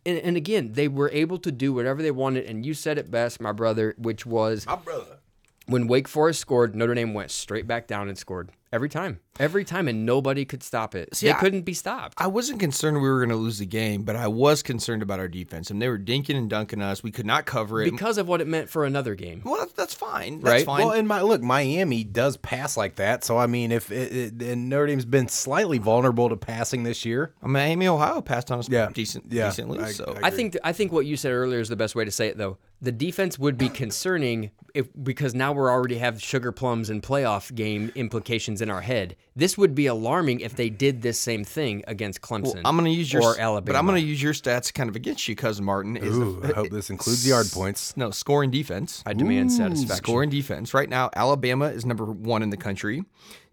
[0.07, 2.45] and, and again, they were able to do whatever they wanted.
[2.47, 5.19] And you said it best, my brother, which was My brother.
[5.67, 9.65] when Wake Forest scored, Notre Dame went straight back down and scored every time, every
[9.65, 11.15] time, and nobody could stop it.
[11.15, 12.15] See, they I- couldn't be stopped.
[12.19, 15.19] I wasn't concerned we were going to lose the game, but I was concerned about
[15.19, 15.71] our defense.
[15.71, 17.03] And they were dinking and dunking us.
[17.03, 17.91] We could not cover it.
[17.91, 19.43] because of what it meant for another game.
[19.45, 20.41] well, that's, that's fine.
[20.41, 20.67] That's Right?
[20.67, 20.87] fine.
[20.87, 23.25] Well, and my look, Miami does pass like that.
[23.25, 27.05] So I mean, if it, it, and Notre Dame's been slightly vulnerable to passing this
[27.05, 27.35] year.
[27.43, 28.89] Miami, Ohio passed on us Yeah.
[28.93, 29.47] decent, Yeah.
[29.47, 29.81] decently.
[29.81, 32.11] I- so I think I think what you said earlier is the best way to
[32.11, 32.59] say it though.
[32.81, 37.55] The defense would be concerning if because now we're already have sugar plums and playoff
[37.55, 39.17] game implications in our head.
[39.35, 42.61] This would be alarming if they did this same thing against Clemson.
[42.65, 43.67] I'm going to use your or Alabama.
[43.67, 45.97] but I'm going to use your stats kind of against you, cousin Martin.
[45.97, 47.97] Is Ooh, the, I hope this includes yard points.
[47.97, 49.03] no scoring defense.
[49.05, 49.97] I demand satisfaction.
[49.97, 50.73] Scoring defense.
[50.75, 53.05] Right now, Alabama is number one in the country.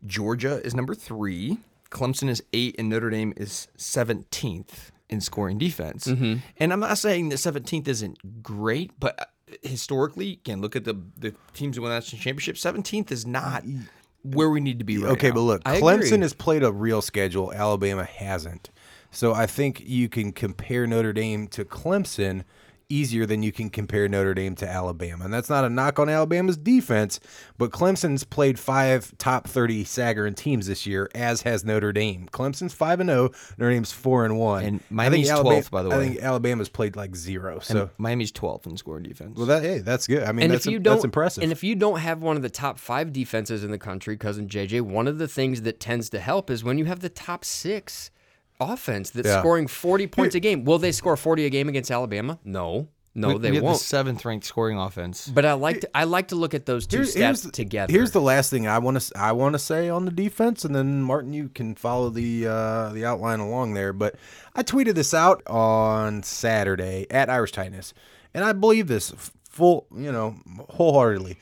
[0.05, 1.57] Georgia is number three.
[1.91, 6.05] Clemson is eight, and Notre Dame is 17th in scoring defense.
[6.05, 6.35] Mm-hmm.
[6.57, 9.31] And I'm not saying that 17th isn't great, but
[9.63, 12.57] historically, again, look at the the teams who won the national championship.
[12.57, 13.63] Seventeenth is not
[14.33, 15.35] where we need to be right okay, now.
[15.35, 16.21] but look, I Clemson agree.
[16.21, 17.53] has played a real schedule.
[17.53, 18.69] Alabama hasn't.
[19.11, 22.43] So I think you can compare Notre Dame to Clemson
[22.89, 25.23] easier than you can compare Notre Dame to Alabama.
[25.25, 27.19] And that's not a knock on Alabama's defense,
[27.59, 32.27] but Clemson's played five top 30 Sagarin teams this year, as has Notre Dame.
[32.33, 34.63] Clemson's 5 and 0, Notre Dame's 4 and 1.
[34.65, 35.95] And Miami's Alabama- 12th, by the way.
[35.95, 37.59] I think Alabama's played like zero.
[37.59, 39.37] So, And Miami's 12th in scoring defense.
[39.37, 40.23] well, that, hey, that's good.
[40.23, 41.43] I mean, and that's, if you im- don't, that's impressive.
[41.43, 44.47] And if you don't have one of the top five defenses in the country, cousin
[44.47, 47.45] JJ, one of the things that tends to help is when you have the top
[47.45, 48.09] six
[48.59, 49.39] offense that's Yeah.
[49.39, 50.65] scoring 40 points a game.
[50.65, 52.39] Will they score 40 a game against Alabama?
[52.43, 53.77] No, no, we, they we won't.
[53.79, 55.27] the seventh ranked scoring offense.
[55.27, 57.51] But I like to I like to look at those two Here's- stats here's the-
[57.51, 57.91] together.
[57.91, 60.75] Here's the last thing I want to I want to say on the defense, and
[60.75, 63.93] then Martin, you can follow the uh, the outline along there.
[63.93, 64.15] But
[64.55, 67.93] I tweeted this out on Saturday at Irish Tightness,
[68.33, 69.11] and I believe this
[69.49, 70.35] full, you know,
[70.69, 71.37] wholeheartedly.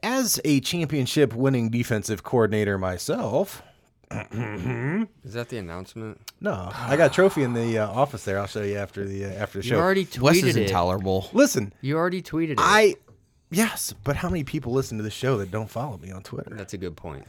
[0.00, 3.62] As a championship winning defensive coordinator myself,
[4.10, 6.20] Is that the announcement?
[6.40, 8.38] no, I got a trophy in the uh, office there.
[8.38, 9.74] I'll show you after the uh, after the show.
[9.74, 9.84] You show.
[9.84, 10.62] already tweeted Wes is it.
[10.64, 11.28] intolerable.
[11.32, 12.58] Listen, You already tweeted it.
[12.60, 12.96] I
[13.50, 16.54] yes, but how many people listen to the show that don't follow me on Twitter?
[16.54, 17.26] That's a good point.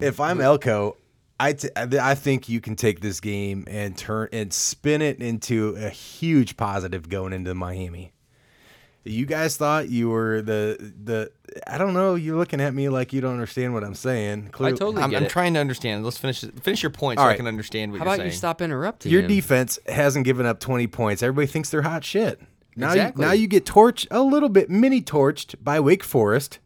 [0.00, 0.96] if I'm Elko,
[1.38, 5.74] I, t- I think you can take this game and turn and spin it into
[5.76, 8.12] a huge positive going into Miami.
[9.06, 11.30] You guys thought you were the the
[11.66, 12.14] I don't know.
[12.14, 14.46] You're looking at me like you don't understand what I'm saying.
[14.54, 15.28] I totally I'm, get I'm it.
[15.30, 16.04] trying to understand.
[16.04, 18.30] Let's finish finish your point so All I can understand what How you're about saying.
[18.30, 19.28] you stop interrupting your him?
[19.28, 21.22] defense hasn't given up 20 points.
[21.22, 22.40] Everybody thinks they're hot shit.
[22.76, 23.22] Now, Exactly.
[23.22, 26.58] you, now you get torched a little bit, mini torched by Wake Forest,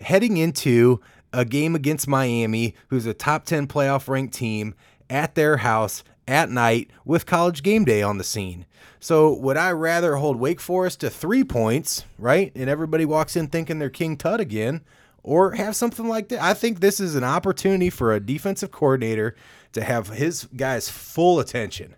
[0.00, 1.00] heading into
[1.32, 4.74] a game against Miami, who's a top 10 playoff ranked team
[5.08, 8.66] at their house at night with college game day on the scene.
[9.00, 12.52] So, would I rather hold Wake Forest to three points, right?
[12.54, 14.82] And everybody walks in thinking they're King Tut again,
[15.22, 16.42] or have something like that?
[16.42, 19.36] I think this is an opportunity for a defensive coordinator
[19.72, 21.94] to have his guys' full attention.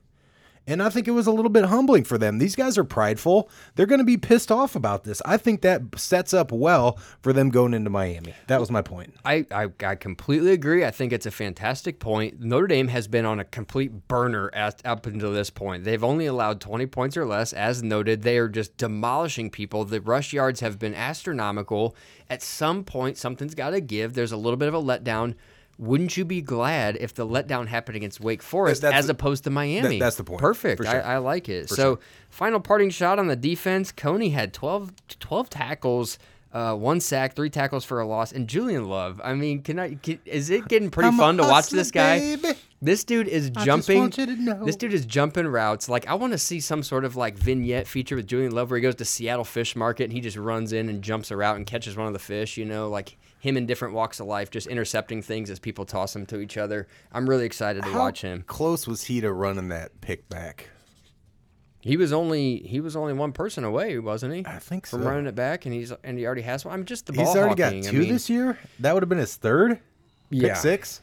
[0.71, 2.39] And I think it was a little bit humbling for them.
[2.39, 3.51] These guys are prideful.
[3.75, 5.21] They're going to be pissed off about this.
[5.25, 8.35] I think that sets up well for them going into Miami.
[8.47, 9.15] That was my point.
[9.25, 10.85] I, I, I completely agree.
[10.85, 12.41] I think it's a fantastic point.
[12.41, 15.85] Notre Dame has been on a complete burner at, up until this point.
[15.85, 17.53] They've only allowed 20 points or less.
[17.53, 19.85] As noted, they are just demolishing people.
[19.85, 21.97] The rush yards have been astronomical.
[22.29, 24.15] At some point, something's got to give.
[24.15, 25.35] There's a little bit of a letdown.
[25.81, 29.45] Wouldn't you be glad if the letdown happened against Wake Forest that's as the- opposed
[29.45, 29.99] to Miami?
[29.99, 30.85] that's the point, Perfect.
[30.85, 30.91] sure.
[31.05, 31.71] I, I like it.
[31.71, 33.91] so, final parting shot on the defense.
[33.91, 36.19] Coney had 12, 12 tackles,
[36.53, 39.21] uh, one sack, three tackles for a loss, and Julian Love.
[39.25, 39.95] I mean, can I?
[39.95, 42.19] Can, is it getting pretty I'm fun to watch this guy?
[42.37, 42.59] baby.
[42.83, 43.99] This dude is just jumping.
[44.01, 44.65] want you to know.
[44.65, 45.89] This dude is jumping routes.
[45.89, 48.79] Like I want to see some sort of like vignette feature with Julian Love where
[48.79, 51.57] he goes to Seattle Fish Market and he just runs in and jumps a route
[51.57, 52.57] and catches one of the fish.
[52.57, 56.13] You know, like him in different walks of life, just intercepting things as people toss
[56.13, 56.87] them to each other.
[57.11, 58.45] I'm really excited to watch him.
[58.47, 60.71] close was he to running that pick back?
[61.81, 64.45] He was only he was only one person away, wasn't he?
[64.47, 66.75] I think from running it back, and he's and he already has one.
[66.75, 67.27] I'm just the ball.
[67.27, 68.59] He's already got two I mean, this year.
[68.81, 69.81] That would have been his third.
[70.29, 70.49] Yeah.
[70.49, 71.01] Pick six.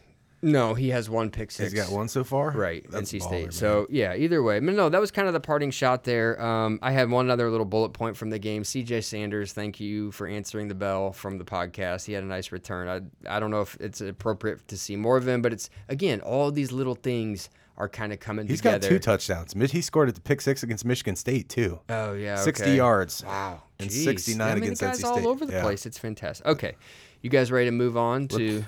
[0.48, 1.72] No, he has one pick six.
[1.74, 2.52] He's got one so far.
[2.52, 3.42] Right, That's NC baller, State.
[3.44, 3.52] man.
[3.52, 6.42] So yeah, either way, but no, that was kind of the parting shot there.
[6.42, 8.64] Um, I had one other little bullet point from the game.
[8.64, 9.02] C.J.
[9.02, 12.06] Sanders, thank you for answering the bell from the podcast.
[12.06, 12.88] He had a nice return.
[13.28, 16.22] I I don't know if it's appropriate to see more of him, but it's again
[16.22, 18.80] all these little things are kind of coming he's together.
[18.80, 19.54] got two touchdowns.
[19.72, 21.80] He scored at the pick six against Michigan State too.
[21.90, 23.24] Oh yeah, 60 yards.
[23.24, 24.04] Wow, And Jeez.
[24.04, 25.62] 69 I mean, against the guy's NC all over the Yeah.
[25.62, 25.86] place.
[25.86, 26.48] It's fantastic.
[26.48, 26.76] Okay,
[27.22, 28.64] you guys ready to move on to?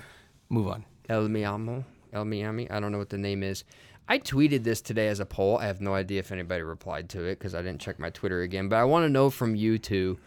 [0.48, 0.84] Move on.
[1.10, 1.84] El Miami.
[2.12, 2.70] El Miami.
[2.70, 3.64] I don't know what the name is.
[4.08, 5.58] I tweeted this today as a poll.
[5.58, 8.42] I have no idea if anybody replied to it because I didn't check my Twitter
[8.42, 8.68] again.
[8.68, 10.18] But I want to know from you two,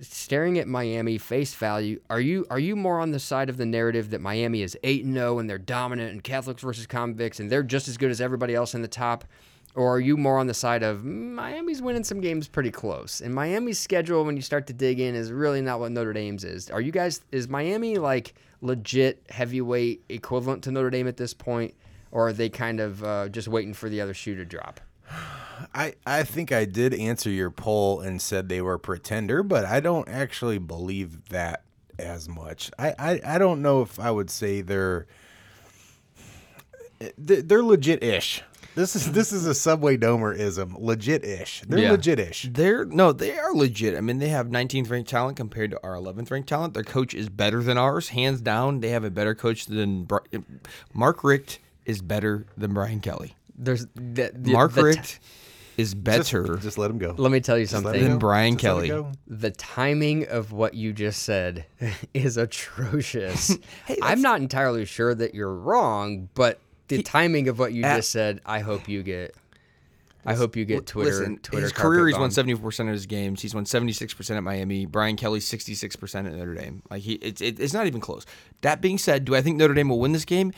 [0.00, 3.66] staring at Miami face value, are you are you more on the side of the
[3.66, 7.50] narrative that Miami is eight and zero and they're dominant and Catholics versus convicts and
[7.50, 9.24] they're just as good as everybody else in the top?
[9.74, 13.20] Or are you more on the side of "Mm, Miami's winning some games pretty close?
[13.20, 16.44] And Miami's schedule, when you start to dig in, is really not what Notre Dame's
[16.44, 16.70] is.
[16.70, 21.74] Are you guys, is Miami like legit heavyweight equivalent to Notre Dame at this point?
[22.10, 24.80] Or are they kind of uh, just waiting for the other shoe to drop?
[25.74, 29.80] I, I think I did answer your poll and said they were pretender, but I
[29.80, 31.62] don't actually believe that
[31.98, 32.70] as much.
[32.78, 35.06] I, I, I don't know if I would say they're
[37.16, 38.42] they're they're legit-ish.
[38.74, 40.76] This is this is a Subway Domer-ism.
[40.78, 41.62] Legit-ish.
[41.68, 41.90] They're Yeah.
[41.92, 42.48] legit-ish.
[42.52, 43.96] They're no, they are legit.
[43.96, 46.72] I mean, they have 19th ranked talent compared to our 11th ranked talent.
[46.74, 48.80] Their coach is better than ours, hands down.
[48.80, 50.20] They have a better coach than Bri-
[50.94, 53.34] Mark Richt is better than Brian Kelly.
[53.58, 55.20] There's the, the, Mark the, Richt
[55.76, 57.14] is Just, better just let him go.
[57.16, 58.00] Let me tell you Just let something.
[58.02, 58.18] him Than.
[58.18, 58.88] Brian Just let Kelly.
[58.88, 59.12] go.
[59.26, 61.66] The timing of what you just said
[62.14, 63.56] is atrocious.
[63.86, 67.96] Hey, I'm not entirely sure that you're wrong, but the timing of what you At-
[67.96, 69.34] just said, I hope you get.
[70.24, 71.10] I hope you get Twitter.
[71.10, 73.42] Listen, Twitter his career, he's won seventy four percent of his games.
[73.42, 74.86] He's won seventy six percent at Miami.
[74.86, 76.80] Brian Kelly sixty six percent at Notre Dame.
[76.90, 78.24] Like he, it's it, it's not even close.
[78.60, 80.52] That being said, do I think Notre Dame will win this game?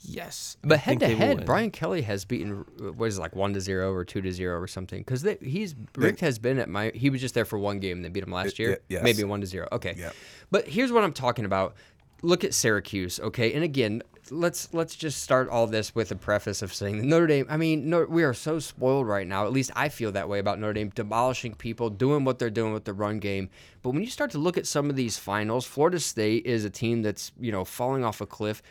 [0.00, 1.46] Yes, I But head to head.
[1.46, 2.64] Brian Kelly has beaten
[2.96, 4.98] what is it, like one to zero or two to zero or something.
[4.98, 6.90] Because he's Richt has been at my.
[6.92, 7.98] He was just there for one game.
[7.98, 8.70] and They beat him last year.
[8.70, 9.04] y- yes.
[9.04, 9.68] Maybe one to zero.
[9.70, 9.94] Okay.
[9.96, 10.10] Yeah.
[10.50, 11.74] But here's what I'm talking about.
[12.22, 13.20] Look at Syracuse.
[13.20, 17.04] Okay, and again, let's let's just start all this with a preface of saying that
[17.04, 17.46] Notre Dame.
[17.48, 19.44] I mean, no, we are so spoiled right now.
[19.46, 22.72] At least I feel that way about Notre Dame demolishing people, doing what they're doing
[22.72, 23.50] with the run game.
[23.82, 26.70] But when you start to look at some of these finals, Florida State is a
[26.70, 28.62] team that's you know falling off a cliff.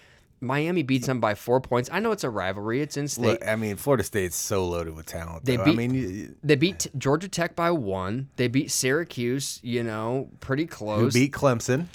[0.41, 1.89] Miami beats them by four points.
[1.89, 2.81] I know it's a rivalry.
[2.81, 3.23] It's in state.
[3.25, 5.45] Look, I mean, Florida State's so loaded with talent.
[5.45, 8.27] They beat- I mean, you- They beat Georgia Tech by one.
[8.35, 11.13] They beat Syracuse, you know, pretty who close.
[11.13, 11.85] beat Clemson?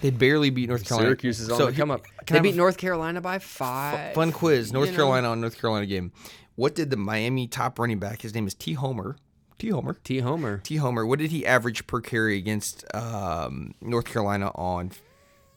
[0.00, 1.08] They barely beat North Carolina.
[1.08, 2.04] Syracuse is on So the come up.
[2.04, 4.14] can They have beat a North Carolina by five.
[4.14, 4.96] Fun quiz: North you know?
[4.96, 6.12] Carolina on North Carolina game.
[6.54, 8.22] What did the Miami top running back?
[8.22, 8.72] His name is T.
[8.74, 9.16] Homer.
[9.58, 9.68] T.
[9.70, 9.96] Homer.
[10.04, 10.18] T.
[10.18, 10.58] Homer.
[10.58, 10.76] T.
[10.76, 11.06] Homer.
[11.06, 14.92] What did he average per carry against um, North Carolina on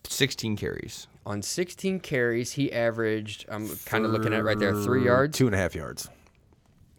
[0.06, 1.08] sixteen carries?
[1.26, 5.38] On 16 carries, he averaged, I'm kind of looking at it right there, three yards.
[5.38, 6.10] Two and a half yards.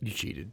[0.00, 0.52] You cheated.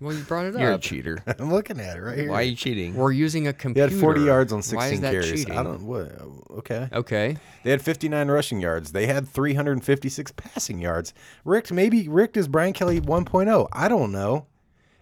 [0.00, 0.60] Well, you brought it up.
[0.60, 1.18] You're a cheater.
[1.38, 2.30] I'm looking at it right here.
[2.30, 2.94] Why are you cheating?
[2.94, 3.88] We're using a He computer.
[3.90, 5.30] had 40 yards on 16 Why is that carries.
[5.32, 5.58] cheating?
[5.58, 6.12] I don't what.
[6.20, 6.88] Uh, okay.
[6.92, 7.36] Okay.
[7.64, 8.92] They had 59 rushing yards.
[8.92, 11.14] They had 356 passing yards.
[11.44, 13.68] Richt, maybe Richt is Brian Kelly 1.0.
[13.72, 14.46] I don't know.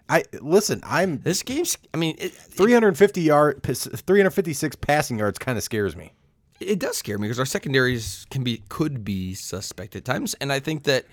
[0.08, 0.80] I listen.
[0.84, 1.76] I'm This game's.
[1.92, 6.12] I mean, it, 350 yard, 356 passing yards kind of scares me.
[6.60, 10.52] it does scare me because our secondaries can be could be suspect at times, and
[10.52, 11.04] I think that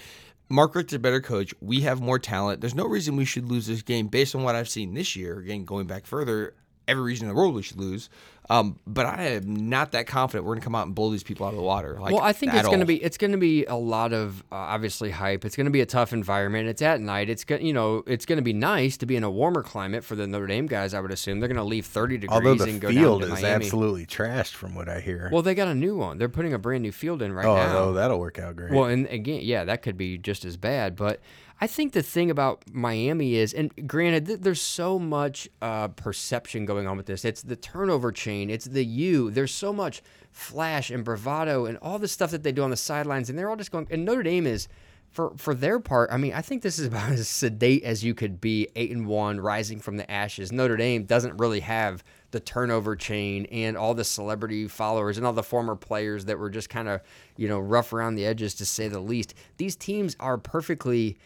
[0.54, 1.52] Mark Richt's a better coach.
[1.62, 2.62] We have more talent.
[2.62, 5.40] There's no reason we should lose this game based on what I've seen this year.
[5.40, 6.54] Again, going back further,
[6.88, 8.10] every reason in the world we should lose.
[8.50, 11.24] Um, but I am not that confident we're going to come out and blow these
[11.24, 11.98] people out of the water.
[12.00, 14.42] Like, well, I think it's going to be it's going to be a lot of
[14.52, 15.46] uh, obviously hype.
[15.46, 16.68] It's going to be a tough environment.
[16.68, 17.30] It's at night.
[17.30, 20.04] It's going you know it's going to be nice to be in a warmer climate
[20.04, 20.94] for the Notre Dame guys.
[20.94, 23.30] I would assume they're going to leave 30 degrees Although the and go field down
[23.30, 23.66] to is Miami.
[23.66, 25.30] absolutely trashed from what I hear.
[25.32, 26.18] Well, they got a new one.
[26.18, 27.74] They're putting a brand new field in right oh, now.
[27.74, 28.72] no, that'll work out great.
[28.72, 30.98] Well, and again, yeah, that could be just as bad.
[30.98, 31.22] But
[31.64, 36.66] I think the thing about Miami is, and granted, th- there's so much uh, perception
[36.66, 37.24] going on with this.
[37.24, 38.50] It's the turnover chain.
[38.50, 39.32] It's the you.
[39.32, 42.76] There's so much flash and bravado and all the stuff that they do on the
[42.76, 43.88] sidelines, and they're all just going.
[43.90, 44.68] And Notre Dame is.
[45.12, 48.16] For, for their part, I mean, I think this is about as sedate as you
[48.16, 50.52] could be, eight and one, rising from the ashes.
[50.52, 55.32] Notre Dame doesn't really have the turnover chain and all the celebrity followers and all
[55.32, 57.00] the former players that were just kind of,
[57.38, 59.36] you know, rough around the edges to say the least.
[59.58, 61.20] These teams are perfectly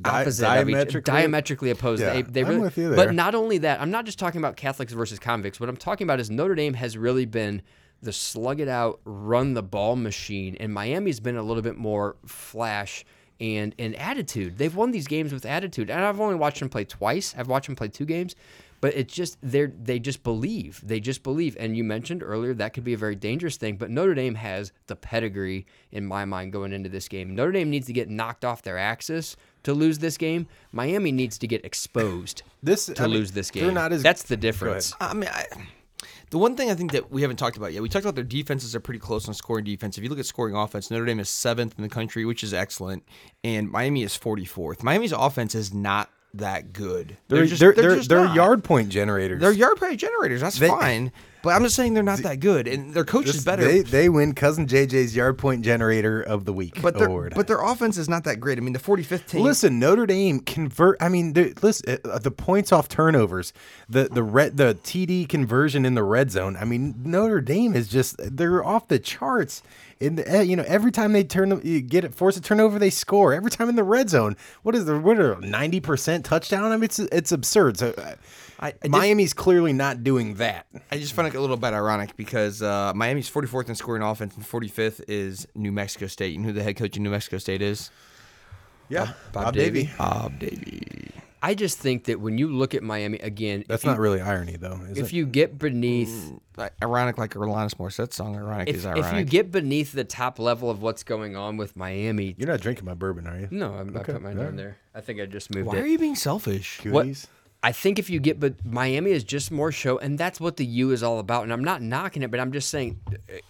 [0.00, 2.02] Di- opposite of each diametrically- diametrically opposed.
[2.02, 2.96] Yeah, they, they I'm really, with you there.
[3.06, 5.58] But not only that, I'm not just talking about Catholics versus convicts.
[5.60, 7.62] What I'm talking about is Notre Dame has really been
[8.00, 12.16] the slug it out, run the ball machine, and Miami's been a little bit more
[12.26, 13.04] flash
[13.40, 14.58] and and attitude.
[14.58, 17.34] They've won these games with attitude, and I've only watched them play twice.
[17.36, 18.34] I've watched them play two games,
[18.80, 20.80] but it's just they're they just believe.
[20.84, 21.56] They just believe.
[21.58, 24.72] And you mentioned earlier that could be a very dangerous thing, but Notre Dame has
[24.86, 27.34] the pedigree in my mind going into this game.
[27.34, 30.46] Notre Dame needs to get knocked off their axis to lose this game.
[30.72, 33.74] Miami needs to get exposed This- to I mean, lose this they're game.
[33.74, 34.94] not as- That's the difference.
[35.00, 35.44] I mean, I,
[36.30, 38.22] the one thing I think that we haven't talked about yet, we talked about their
[38.22, 39.96] defenses are pretty close on scoring defense.
[39.96, 42.52] If you look at scoring offense, Notre Dame is seventh in the country, which is
[42.52, 43.02] excellent,
[43.42, 44.82] and Miami is 44th.
[44.82, 47.16] Miami's offense is not that good.
[47.28, 49.40] they're just- they're, they're, just they're yard point generators.
[49.40, 50.40] They're yard play generators.
[50.42, 51.10] That's They- fine,
[51.42, 53.64] but I'm just saying they're not that good, and their coach is better.
[53.64, 57.32] They they win cousin JJ's yard point generator of the week but their award.
[57.34, 58.58] but their offense is not that great.
[58.58, 59.42] I mean, the 45th team.
[59.42, 60.96] Listen, Notre Dame convert.
[61.00, 63.52] I mean, the- listen, uh, the points off turnovers,
[63.88, 66.56] the the red, the TD conversion in the red zone.
[66.60, 69.62] I mean, Notre Dame is just they're off the charts.
[70.00, 72.78] In the, uh, you know, every time they turn you get it, force a turnover,
[72.78, 73.32] they score.
[73.34, 76.70] Every time in the red zone, what is the what are ninety percent touchdown?
[76.70, 77.78] I mean, it's it's absurd.
[77.78, 78.14] So, uh,
[78.60, 80.66] I- I just- Miami's clearly not doing that.
[80.92, 84.34] I just find it a little bit ironic because uh, Miami's 44th in scoring offense,
[84.36, 86.32] and 45th is New Mexico State.
[86.32, 87.90] You know who the head coach in New Mexico State is?
[88.88, 89.90] Yeah, Bob Davie.
[89.98, 91.10] Bob Davie.
[91.42, 94.20] I just think that when you look at Miami again, That's if you, not really
[94.20, 94.80] irony, though.
[94.90, 95.12] Is if it?
[95.12, 96.32] you get beneath
[96.82, 98.36] Ironic, like a Alanis Morissette song.
[98.36, 99.04] Ironic if, is ironic.
[99.04, 102.60] if you get beneath the top level of what's going on with Miami, You're not
[102.60, 103.48] drinking my bourbon, are you?
[103.50, 104.76] no, I'm I put mine down there.
[104.94, 105.82] I think I just moved Why it.
[105.82, 106.80] are you being selfish?
[106.84, 107.06] What
[107.62, 110.64] I think if you get, but Miami is just more show, and that's what the
[110.64, 111.42] U is all about.
[111.42, 113.00] And I'm not knocking it, but I'm just saying,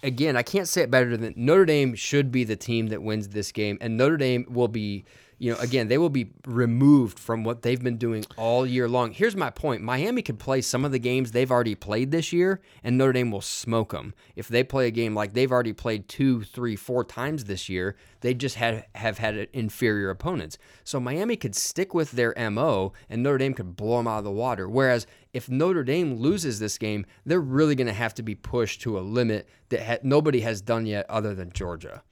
[0.02, 3.28] again, I can't say it better than Notre Dame should be the team that wins
[3.28, 5.04] this game, and Notre Dame will be,
[5.38, 9.12] you know, again, they will be removed from what they've been doing all year long.
[9.12, 12.60] Here's my point Miami could play some of the games they've already played this year,
[12.82, 14.14] and Notre Dame will smoke them.
[14.34, 17.96] If they play a game like they've already played two, three, four times this year,
[18.20, 20.58] they just had, have had inferior opponents.
[20.82, 24.24] So Miami could stick with their MO, and Notre Dame could blow them out of
[24.24, 24.68] the water.
[24.68, 28.80] Whereas if Notre Dame loses this game, they're really going to have to be pushed
[28.82, 32.02] to a limit that ha- nobody has done yet other than Georgia.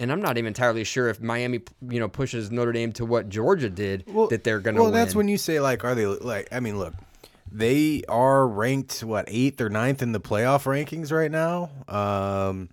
[0.00, 3.28] And I'm not even entirely sure if Miami, you know, pushes Notre Dame to what
[3.28, 4.90] Georgia did that they're going to win.
[4.90, 4.94] Well, win.
[4.94, 6.48] that's when you say like, are they like?
[6.52, 6.94] I mean, look,
[7.50, 11.70] they are ranked what eighth or ninth in the playoff rankings right now.
[11.88, 12.68] Um,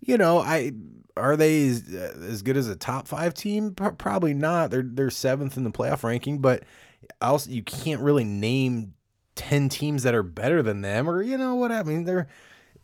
[0.00, 0.72] you know, I
[1.16, 3.72] are they as, as good as a top five team?
[3.72, 4.70] Probably not.
[4.70, 6.64] They're they're seventh in the playoff ranking, but
[7.20, 8.94] also you can't really name
[9.34, 12.04] ten teams that are better than them, or you know what I mean.
[12.04, 12.28] They're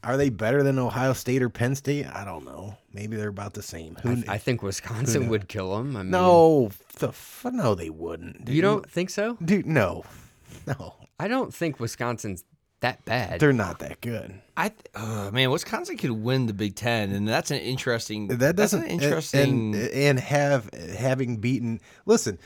[0.05, 2.07] are they better than Ohio State or Penn State?
[2.07, 2.77] I don't know.
[2.93, 3.97] Maybe they're about the same.
[4.03, 5.97] Who kn- I think Wisconsin would kill them.
[5.97, 8.49] I mean, no, the f- no, they wouldn't.
[8.49, 9.37] you don't think so?
[9.45, 10.05] Dude, no,
[10.67, 12.45] no, I don't think Wisconsin's
[12.81, 13.39] that bad.
[13.39, 14.35] they're not that good.
[14.57, 18.27] I th- uh, man, Wisconsin could win the Big Ten, and that's an interesting.
[18.29, 19.75] That doesn't an interesting.
[19.75, 21.81] and, and have having beaten.
[22.07, 22.39] Listen,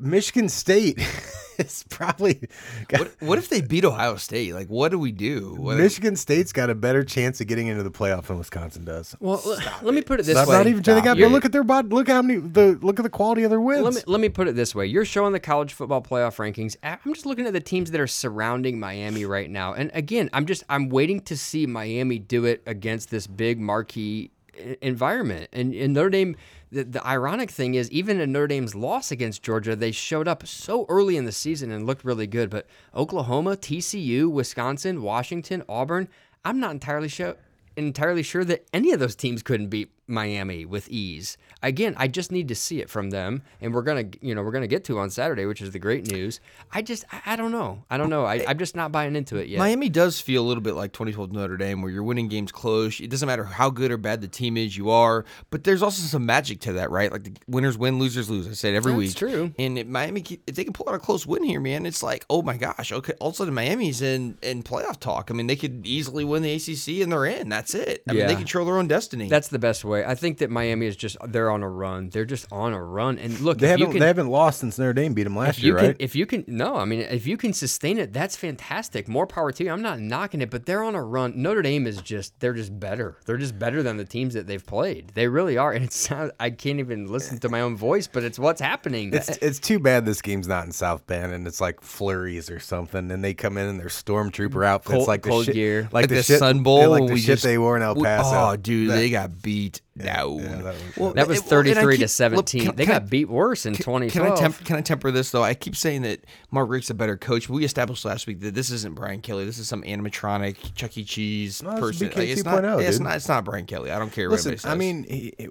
[0.00, 0.98] Michigan State
[1.58, 2.48] is probably
[2.88, 4.54] got, what, what if they beat Ohio State?
[4.54, 5.54] Like, what do we do?
[5.58, 9.14] What, Michigan State's got a better chance of getting into the playoff than Wisconsin does.
[9.20, 10.56] well, l- let me put it this I'm way.
[10.56, 10.82] not even.
[10.82, 11.16] They got.
[11.16, 11.92] You're- Look at their bod.
[11.92, 12.40] Look how many.
[12.40, 13.82] The look at the quality of their wins.
[13.82, 16.76] Let me let me put it this way: You're showing the college football playoff rankings.
[16.82, 20.30] I- I'm just looking at the teams that are surrounding Miami right now, and again,
[20.32, 25.48] I'm just I'm waiting to see Miami do it against this big marquee e- environment.
[25.52, 26.36] And, and Notre Dame,
[26.70, 30.46] the, the ironic thing is, even in Notre Dame's loss against Georgia, they showed up
[30.46, 32.50] so early in the season and looked really good.
[32.50, 36.08] But Oklahoma, TCU, Wisconsin, Washington, Auburn,
[36.44, 37.36] I'm not entirely sure
[37.76, 41.36] entirely sure that any of those teams couldn't beat Miami with ease.
[41.62, 44.52] Again, I just need to see it from them, and we're gonna, you know, we're
[44.52, 46.40] gonna get to on Saturday, which is the great news.
[46.72, 48.24] I just, I, I don't know, I don't know.
[48.24, 49.58] I, I'm just not buying into it yet.
[49.58, 53.00] Miami does feel a little bit like 2012 Notre Dame, where you're winning games close.
[53.00, 55.24] It doesn't matter how good or bad the team is, you are.
[55.50, 57.10] But there's also some magic to that, right?
[57.10, 58.48] Like the winners win, losers lose.
[58.48, 59.16] I say it every That's week.
[59.16, 59.52] true.
[59.58, 62.24] And if Miami, if they can pull out a close win here, man, it's like,
[62.30, 62.92] oh my gosh.
[62.92, 65.30] Okay, all of a sudden Miami's in in playoff talk.
[65.30, 67.48] I mean, they could easily win the ACC and they're in.
[67.48, 68.02] That's it.
[68.08, 69.28] I mean, they control their own destiny.
[69.28, 69.97] That's the best way.
[70.06, 72.10] I think that Miami is just they're on a run.
[72.10, 73.18] They're just on a run.
[73.18, 73.90] And look, they if haven't.
[73.92, 75.96] can, they haven't lost since Notre Dame beat them last year, can, right?
[75.98, 79.08] if you can, no, I mean, if you can sustain it, that's fantastic.
[79.08, 79.70] More power to you.
[79.70, 81.32] I'm not knocking it, but they're on a run.
[81.40, 83.16] Notre Dame is just, they're just better.
[83.26, 85.12] They're just better than the teams that they've played.
[85.14, 85.72] They really are.
[85.72, 89.12] And it's not, I can't even listen to my own voice, but it's what's happening.
[89.14, 92.58] It's, it's too bad this game's not in South Bend and it's like flurries or
[92.60, 95.82] something, and they come in in their stormtrooper outfits, Cold- like the cold shit, gear.
[95.84, 97.82] like, like the, the shit, Sun Bowl, like the we shit just- they wore in
[97.82, 98.52] El we- Paso.
[98.52, 100.38] Oh, dude, That- they got beat down.
[100.38, 102.64] that was- Well, that was it- well, and I 33 keep- to look, 17.
[102.66, 104.32] can- they can I- got beat worse in Can 2012.
[104.32, 105.42] I temp- can I temper this though?
[105.42, 107.48] I keep saying that Mark Richt's a better coach.
[107.48, 109.44] But we established last week that this isn't Brian Kelly.
[109.44, 111.04] This is some animatronic Chuck E.
[111.04, 112.08] Cheese No, it's person.
[112.08, 113.16] BK Like, it's, not, 2.0, it's not.
[113.16, 113.90] It's not Brian Kelly.
[113.90, 114.70] I don't care what Listen, anybody says.
[114.72, 115.48] I mean, he, he-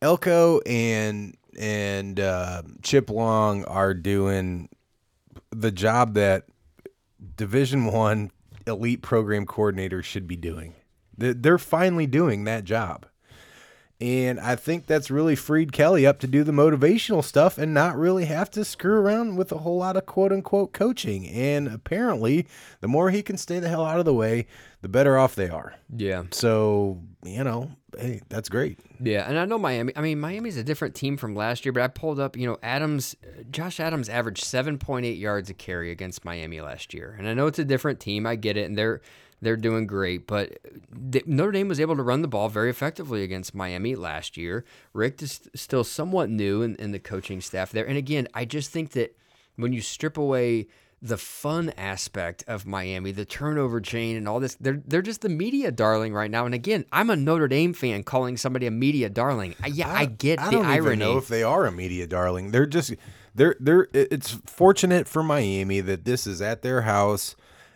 [0.00, 4.68] Elko and and uh, Chip Long are doing
[5.50, 6.46] the job that
[7.36, 8.30] Division One
[8.66, 10.74] elite program coordinators should be doing.
[11.16, 13.06] They're, they're finally doing that job.
[14.02, 17.96] And I think that's really freed Kelly up to do the motivational stuff and not
[17.96, 21.28] really have to screw around with a whole lot of quote unquote coaching.
[21.28, 22.48] And apparently,
[22.80, 24.48] the more he can stay the hell out of the way,
[24.80, 25.76] the better off they are.
[25.96, 26.24] yeah.
[26.32, 28.80] So, you know, hey, that's great.
[29.00, 29.92] Yeah, and I know Miami.
[29.94, 32.58] I mean, Miami's a different team from last year, but I pulled up, you know,
[32.60, 33.14] Adams,
[33.52, 37.14] Josh Adams averaged 7.8 yards a carry against Miami last year.
[37.16, 38.26] And I know it's a different team.
[38.26, 39.00] I get it, and they're
[39.42, 40.78] they're doing great, but uh,
[41.10, 44.64] th- Notre Dame was able to run the ball very effectively against Miami last year.
[44.94, 47.84] Richt is still somewhat new in, in the coaching staff there.
[47.84, 49.18] And again, I just think that
[49.56, 50.68] when you strip away
[51.04, 55.28] the fun aspect of Miami, the turnover chain and all this, they're they're just the
[55.28, 56.46] media darling right now.
[56.46, 59.56] And again, I'm a Notre Dame fan calling somebody a media darling.
[59.60, 62.52] I, yeah, I, get I the don't even know if they are a media darling.
[62.52, 62.94] They're just
[63.34, 63.88] they're they're.
[63.92, 67.34] It's fortunate for Miami that this is at their house,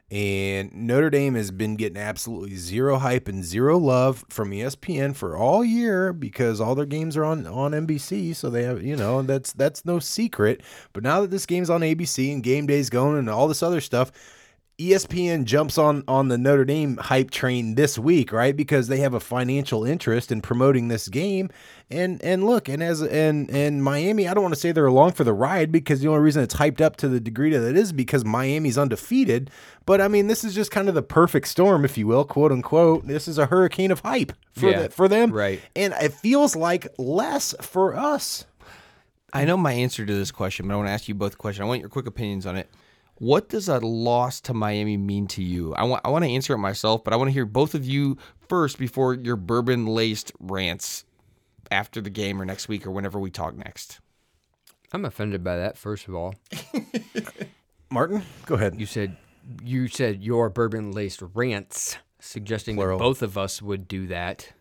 [0.09, 5.37] and Notre Dame has been getting absolutely zero hype and zero love from ESPN for
[5.37, 8.35] all year because all their games are on on NBC.
[8.37, 10.63] So they have you know that's that's no secret.
[10.93, 13.81] But now that this game's on ABC and game day's going and all this other
[13.81, 14.13] stuff.
[14.79, 18.55] ESPN jumps on on the Notre Dame hype train this week, right?
[18.55, 21.49] Because they have a financial interest in promoting this game.
[21.89, 25.12] And and look, and as and and Miami, I don't want to say they're along
[25.12, 27.74] for the ride because the only reason it's hyped up to the degree that it
[27.74, 29.51] is because Miami's undefeated.
[29.87, 32.53] But I mean, this is just kind of the perfect storm, if you will, quote
[32.53, 33.07] unquote.
[33.07, 35.62] This is a hurricane of hype for Yeah, the, for them, right.
[35.74, 38.45] And it feels like less for us.
[39.33, 41.37] I know my answer to this question, but I want to ask you both a
[41.37, 41.62] question.
[41.62, 42.70] I want your quick opinions on it.
[43.19, 45.75] What does a loss to Miami mean to you?
[45.75, 47.85] I want I want to answer it myself, but I want to hear both of
[47.87, 51.05] you first before your bourbon laced rants
[51.71, 54.01] after the game or next week or whenever we talk next.
[54.93, 55.79] I'm offended by that.
[55.79, 56.35] First of all,
[57.91, 58.79] Martin, go ahead.
[58.79, 59.17] you said
[59.62, 62.99] you said your bourbon laced rants, suggesting Plural.
[62.99, 64.53] that both of us would do that.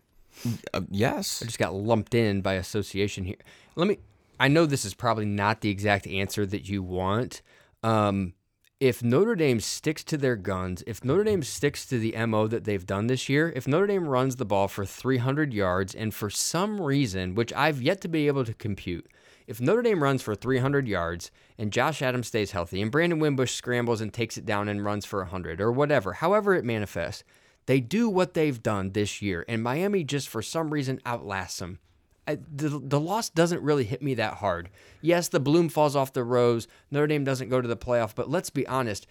[0.72, 1.42] Uh, yes.
[1.42, 3.36] I just got lumped in by association here.
[3.74, 3.98] Let me.
[4.38, 7.40] I know this is probably not the exact answer that you want.
[7.82, 8.34] Um,
[8.78, 12.64] if Notre Dame sticks to their guns, if Notre Dame sticks to the MO that
[12.64, 16.28] they've done this year, if Notre Dame runs the ball for 300 yards and for
[16.28, 19.08] some reason, which I've yet to be able to compute,
[19.46, 23.54] if Notre Dame runs for 300 yards and Josh Adams stays healthy and Brandon Wimbush
[23.54, 27.24] scrambles and takes it down and runs for 100 or whatever, however it manifests,
[27.64, 31.78] they do what they've done this year and Miami just for some reason outlasts them.
[32.26, 34.68] I, the, the loss doesn't really hit me that hard.
[35.00, 36.66] Yes, the bloom falls off the rose.
[36.90, 39.06] Notre Dame doesn't go to the playoff, but let's be honest.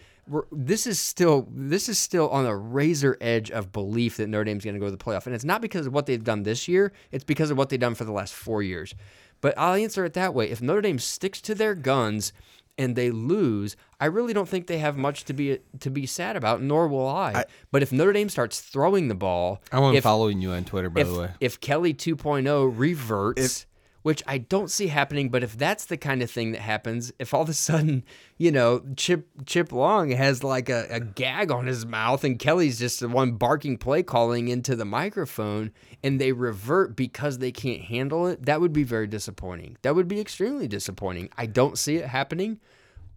[0.51, 4.65] This is still this is still on a razor edge of belief that Notre Dame's
[4.65, 6.67] going to go to the playoff, and it's not because of what they've done this
[6.67, 6.91] year.
[7.11, 8.95] It's because of what they've done for the last four years.
[9.39, 12.33] But I'll answer it that way: if Notre Dame sticks to their guns
[12.77, 16.35] and they lose, I really don't think they have much to be to be sad
[16.35, 17.45] about, nor will I.
[17.71, 21.01] but if Notre Dame starts throwing the ball, I'm if, following you on Twitter, by
[21.01, 21.29] if, the way.
[21.39, 23.65] if Kelly 2.0 reverts,
[24.05, 27.33] which I don't see happening, but if that's the kind of thing that happens, if
[27.33, 28.03] all of a sudden,
[28.37, 32.77] you know, Chip Chip Long has like a, a gag on his mouth and Kelly's
[32.77, 35.71] just the one barking play calling into the microphone
[36.03, 39.75] and they revert because they can't handle it, that would be very disappointing.
[39.81, 41.29] That would be extremely disappointing.
[41.35, 42.59] I don't see it happening.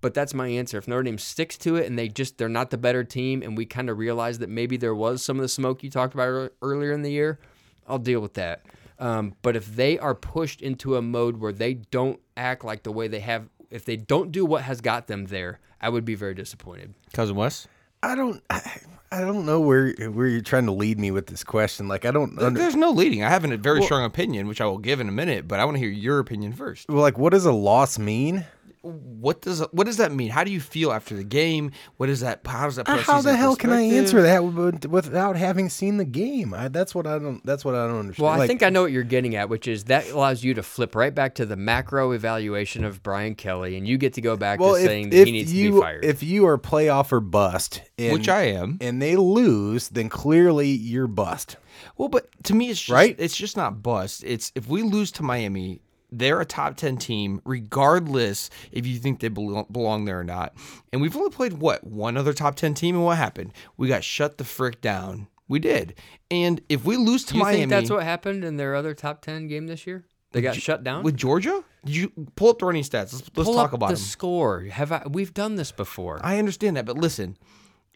[0.00, 0.78] But that's my answer.
[0.78, 3.58] If Notre Dame sticks to it and they just they're not the better team and
[3.58, 6.50] we kind of realize that maybe there was some of the smoke you talked about
[6.62, 7.38] earlier in the year,
[7.86, 8.62] I'll deal with that.
[8.98, 12.92] Um, but if they are pushed into a mode where they don't act like the
[12.92, 16.14] way they have, if they don't do what has got them there, I would be
[16.14, 16.94] very disappointed.
[17.12, 17.68] Cousin Wes?
[18.02, 18.42] I don't.
[18.50, 18.80] I,
[19.10, 21.88] I don't know where where you're trying to lead me with this question.
[21.88, 22.38] Like I don't.
[22.38, 23.24] Under, There's no leading.
[23.24, 25.64] I have a very strong opinion, which I will give in a minute, but I
[25.64, 26.88] want to hear your opinion first.
[26.88, 28.44] well, like what does a loss mean?
[28.82, 30.30] What does what does that mean?
[30.30, 31.72] How do you feel after the game?
[31.96, 32.40] What is that?
[32.46, 32.88] How does that?
[32.88, 34.44] Uh, How the in hell can I answer that
[34.88, 36.54] without having seen the game?
[36.54, 37.44] I, that's what I don't.
[37.44, 38.22] That's what I don't understand.
[38.24, 40.54] Well, I Like, think I know what you're getting at, which is that allows you
[40.54, 44.20] to flip right back to the macro evaluation of Brian Kelly, and you get to
[44.20, 46.04] go back well, to if, saying that if he needs you to be fired.
[46.04, 48.78] if you are playoff or bust, and, Which I am.
[48.80, 51.56] and they lose, then clearly you're bust.
[51.96, 53.16] Well, but to me, it's just, Right?
[53.18, 54.22] It's just not bust.
[54.24, 59.20] It's if we lose to Miami, they're a top ten team, regardless if you think
[59.20, 60.54] they belong, there or not.
[60.92, 63.52] And we've only played what one other top ten team, and what happened?
[63.76, 65.28] We got shut the frick down.
[65.48, 65.94] We did.
[66.30, 69.22] And if we lose to you Miami, think that's what happened in their other top
[69.22, 70.04] 10 game this year?
[70.32, 71.04] They got shut down?
[71.04, 73.14] with Georgia, did you pull up the running stats?
[73.14, 74.04] Let's, let's talk about the them.
[74.04, 74.60] score.
[74.64, 76.20] Have I, we've done this before.
[76.22, 77.38] I understand that, but listen.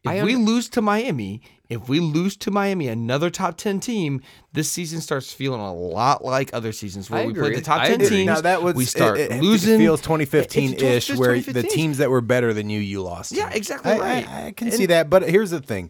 [0.05, 4.21] If I we lose to Miami, if we lose to Miami, another top ten team,
[4.53, 7.55] this season starts feeling a lot like other seasons where I we play agree.
[7.57, 8.09] the top I ten agree.
[8.09, 8.27] teams.
[8.27, 9.75] now that was we start it, it, losing.
[9.77, 13.01] It feels 2015 it's ish, just where the teams that were better than you, you
[13.01, 13.31] lost.
[13.31, 13.37] to.
[13.37, 14.29] Yeah, exactly I, right.
[14.29, 15.89] I, I can And- see that, but here's the thing.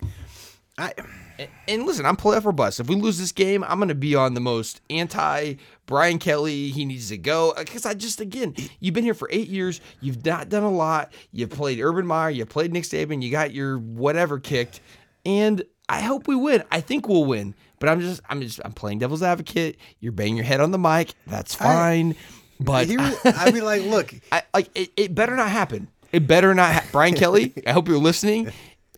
[0.76, 0.92] I
[1.68, 2.80] And listen, I'm playoff or bust.
[2.80, 5.54] If we lose this game, I'm going to be on the most anti
[5.86, 6.68] Brian Kelly.
[6.68, 9.80] He needs to go uh, because I just again, you've been here for eight years.
[10.00, 11.12] You've not done a lot.
[11.32, 12.30] You've played Urban Meyer.
[12.30, 13.22] You played Nick Saban.
[13.22, 14.80] You got your whatever kicked,
[15.24, 16.62] and I hope we win.
[16.70, 17.54] I think we'll win.
[17.78, 19.76] But I'm just, I'm just, I'm playing devil's advocate.
[19.98, 21.14] You're banging your head on the mic.
[21.26, 22.14] That's fine.
[22.60, 25.88] but here, I mean, like, look, I like it, it better not happen.
[26.12, 28.52] It better not ha- Brian Kelly, I hope you're listening.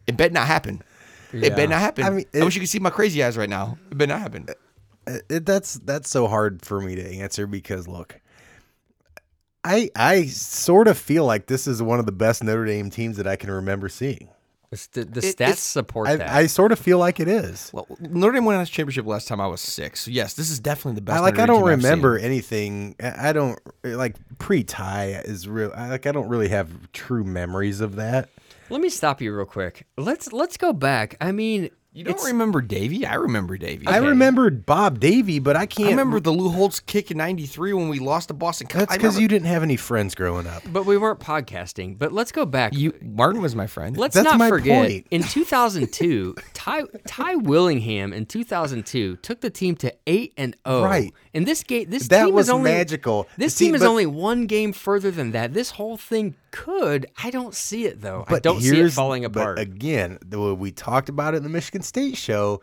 [0.07, 0.83] It better not happen.
[1.43, 2.05] It better not happen.
[2.05, 2.09] I
[2.39, 3.79] I, wish you could see my crazy eyes right now.
[3.91, 4.47] It better not happen.
[5.07, 8.21] it, that's that's so hard for me to answer because look,
[9.65, 13.17] I I sort of feel like this is one of the best Notre Dame teams
[13.17, 14.29] that I can remember seeing.
[14.93, 16.31] The, the It- stats support I, that.
[16.31, 17.71] I sort of feel like it is.
[17.73, 20.01] Well, Notre Dame won a championship last time I was six.
[20.01, 21.17] So yes, this is definitely the best.
[21.17, 21.35] I like.
[21.35, 22.97] Notre I don't team remember anything.
[23.01, 25.73] I I don't like pre-tie is real.
[25.77, 28.31] I, like I don't really have true memories of that.
[28.75, 29.87] Let me stop you real quick.
[29.97, 31.17] Let's let's go back.
[31.21, 33.07] I mean, You don't it's- remember Davie?
[33.07, 33.87] I remember Davie.
[33.87, 35.87] I remembered Bob Davie, but I can't.
[35.87, 38.67] I remember the Lou Holtz kick in '93 when we lost to Boston.
[38.73, 40.65] That's because remember- you didn't have any friends growing up.
[40.73, 41.97] But we weren't podcasting.
[42.01, 42.75] But let's go back.
[42.75, 43.97] you Martin was my friend.
[43.97, 45.07] Let's That's not my forget point.
[45.13, 50.83] in 2002, Ty Ty Willingham in 2002 took the team to 8 and 0.
[50.83, 51.15] Right.
[51.33, 53.29] And this game this That team was is only magical.
[53.39, 55.55] This See, team is but- only one game further than that.
[55.55, 57.07] This whole thing could.
[57.23, 58.25] I don't see it though.
[58.29, 59.59] I don't see it falling but apart.
[59.59, 62.61] again, the way we talked about it in the Michigan State show,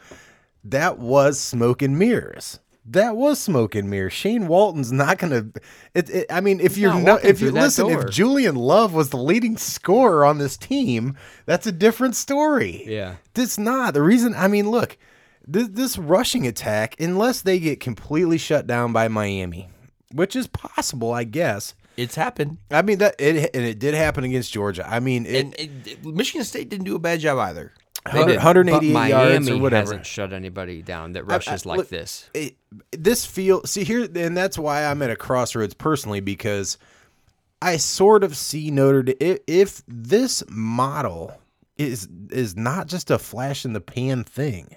[0.64, 2.60] that was smoke and mirrors.
[2.86, 4.10] That was smoke and mirror.
[4.10, 5.48] Shane Walton's not gonna.
[5.94, 8.08] It, it, I mean, if you're not no, if you listen, door.
[8.08, 12.84] if Julian Love was the leading scorer on this team, that's a different story.
[12.88, 13.16] Yeah.
[13.36, 14.34] It's not the reason.
[14.36, 14.98] I mean, look,
[15.46, 19.70] this, this rushing attack, unless they get completely shut down by Miami,
[20.14, 21.76] which is possible, I guess.
[22.02, 22.58] It's happened.
[22.70, 24.88] I mean that it and it did happen against Georgia.
[24.88, 27.72] I mean, it, And, and Michigan State didn't do a bad job either.
[28.12, 29.82] They did, 188 yards or whatever.
[29.92, 32.30] hasn't shut anybody down that I- rushes I- like look, this.
[32.34, 32.56] it-
[32.92, 36.78] this feel see here, and that's why I'm at a crossroads personally because
[37.62, 39.16] I sort of see Notre Dame.
[39.20, 41.34] If, if this model
[41.78, 44.76] is is not just a flash in the pan thing,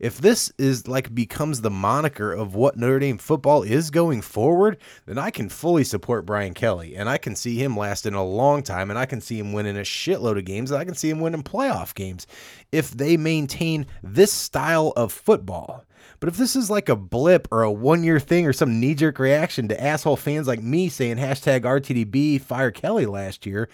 [0.00, 4.78] if this is like becomes the moniker of what Notre Dame football is going forward,
[5.06, 8.62] then I can fully support Brian Kelly and I can see him lasting a long
[8.62, 11.10] time and I can see him winning a shitload of games and I can see
[11.10, 12.26] him winning in playoff games
[12.72, 15.84] if they maintain this style of football.
[16.18, 18.94] But if this is like a blip or a one year thing or some knee
[18.94, 23.68] jerk reaction to asshole fans like me saying hashtag RTDB fire Kelly last year,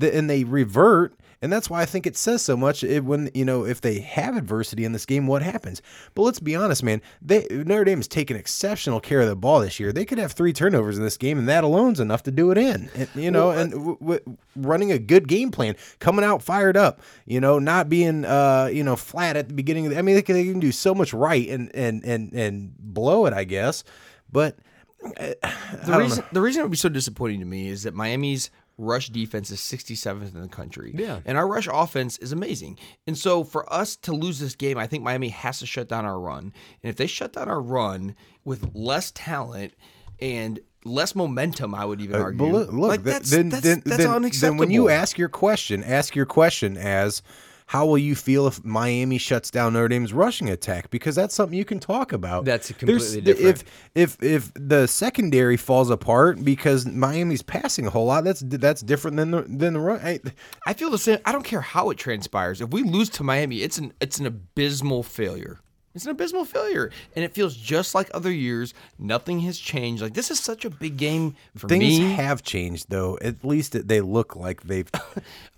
[0.00, 3.44] and they revert, and that's why I think it says so much it, when, you
[3.44, 5.82] know, if they have adversity in this game, what happens?
[6.14, 7.02] But let's be honest, man.
[7.20, 9.92] They, Notre Dame has taken exceptional care of the ball this year.
[9.92, 12.58] They could have three turnovers in this game, and that alone's enough to do it
[12.58, 12.88] in.
[12.94, 17.00] And, you know, and w- w- running a good game plan, coming out fired up,
[17.26, 19.86] you know, not being, uh, you know, flat at the beginning.
[19.86, 22.32] Of the, I mean, they can, they can do so much right and, and, and,
[22.32, 23.84] and blow it, I guess.
[24.30, 24.56] But
[25.02, 29.08] The reason the reason it would be so disappointing to me is that Miami's rush
[29.10, 30.94] defense is 67th in the country.
[30.96, 31.20] Yeah.
[31.24, 32.78] And our rush offense is amazing.
[33.06, 36.04] And so for us to lose this game, I think Miami has to shut down
[36.04, 36.52] our run.
[36.82, 38.14] And if they shut down our run
[38.44, 39.74] with less talent
[40.20, 42.38] and less momentum, I would even Uh, argue.
[42.38, 44.50] but look, look like th- that's, then, that's, then, that's then, unacceptable.
[44.52, 47.22] then when you ask your question, ask your question as
[47.66, 50.90] how will you feel if Miami shuts down Notre Dame's rushing attack?
[50.90, 52.44] Because that's something you can talk about.
[52.44, 53.64] That's There's- completely different.
[53.94, 58.82] If if if the secondary falls apart because Miami's passing a whole lot, that's that's
[58.82, 60.00] different than the than the run.
[60.02, 60.20] I,
[60.66, 61.18] I feel the same.
[61.24, 62.60] I don't care how it transpires.
[62.60, 65.60] If we lose to Miami, it's an it's an abysmal failure.
[65.94, 68.72] It's an abysmal failure, and it feels just like other years.
[68.98, 70.00] Nothing has changed.
[70.02, 72.12] Like this is such a big game for things me.
[72.12, 73.18] have changed though.
[73.20, 74.90] At least they look like they've.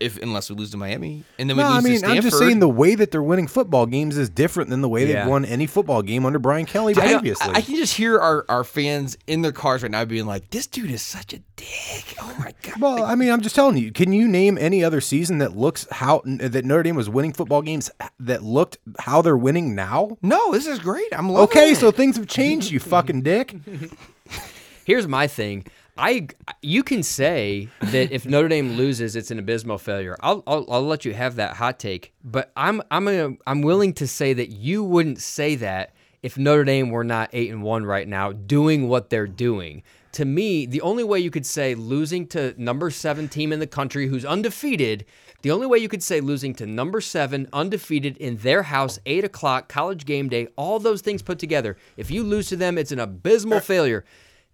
[0.00, 2.16] if unless we lose to Miami, and then we No, lose I mean to Stanford.
[2.18, 5.06] I'm just saying the way that they're winning football games is different than the way
[5.06, 5.20] Yeah.
[5.22, 7.54] they've won any football game under Brian Kelly I, previously.
[7.54, 10.50] I, I can just hear our, our fans in their cars right now being like,
[10.50, 12.80] "This dude is such a dick." Oh my god.
[12.80, 13.92] Well, I mean, I'm just telling you.
[13.92, 17.62] Can you name any other season that looks how that Notre Dame was winning football
[17.62, 20.16] games that looked how they're winning now?
[20.22, 21.06] no, this is great.
[21.12, 21.76] I'm loving Okay, it.
[21.78, 23.54] so things have changed, you fucking dick.
[24.84, 25.64] Here's my thing.
[25.96, 26.28] I
[26.62, 30.16] you can say that if Notre Dame loses, it's an abysmal failure.
[30.20, 34.06] I'll, I'll I'll let you have that hot take, but I'm I'm I'm willing to
[34.06, 38.08] say that you wouldn't say that if Notre Dame were not eight and one right
[38.08, 39.82] now, doing what they're doing.
[40.12, 43.66] To me, the only way you could say losing to number seven team in the
[43.66, 45.06] country who's undefeated,
[45.40, 49.24] the only way you could say losing to number seven undefeated in their house, eight
[49.24, 52.92] o'clock, college game day, all those things put together, if you lose to them, it's
[52.92, 54.04] an abysmal failure.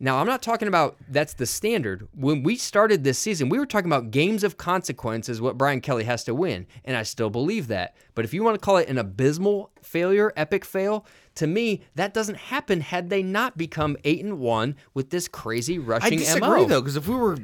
[0.00, 2.06] Now, I'm not talking about that's the standard.
[2.14, 5.80] When we started this season, we were talking about games of consequence is what Brian
[5.80, 7.96] Kelly has to win, and I still believe that.
[8.14, 12.14] But if you want to call it an abysmal failure, epic fail, to me, that
[12.14, 16.62] doesn't happen had they not become 8 and 1 with this crazy rushing I disagree
[16.62, 16.64] MO.
[16.66, 17.36] though, because if we were,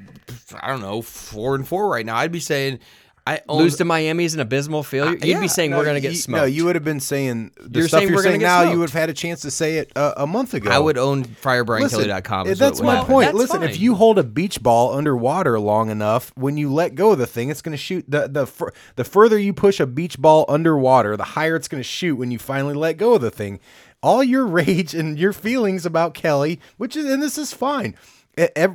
[0.60, 2.78] I don't know, four and four right now, I'd be saying,
[3.26, 3.58] I own.
[3.58, 5.12] Lose to Miami is an abysmal failure.
[5.12, 6.42] You'd yeah, be saying No, we're going to get smoked.
[6.42, 8.70] No, you would have been saying the You're stuff saying you're saying now.
[8.70, 10.70] You would have had a chance to say it uh, a month ago.
[10.70, 12.52] I would own firebriankelly.com.
[12.52, 13.26] that's my point.
[13.26, 17.12] That's Listen, if you hold a beach ball underwater long enough, when you let go
[17.12, 18.04] of the thing, it's going to shoot.
[18.06, 21.82] the the fur- The further you push a beach ball underwater, the higher it's going
[21.82, 23.58] to shoot when you finally let go of the thing.
[24.02, 27.94] All your rage and your feelings about Kelly, which is and this is fine,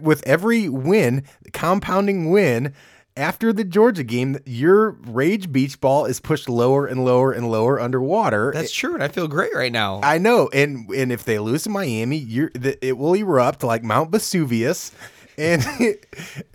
[0.01, 1.23] with every win,
[1.53, 2.73] compounding win.
[3.19, 7.77] After the Georgia game, your rage beach ball is pushed lower and lower and lower
[7.77, 8.53] underwater.
[8.55, 9.99] That's true, and I feel great right now.
[10.01, 13.83] I know, and and if they lose to Miami, you're the, it will erupt like
[13.83, 14.93] Mount Vesuvius,
[15.37, 15.65] and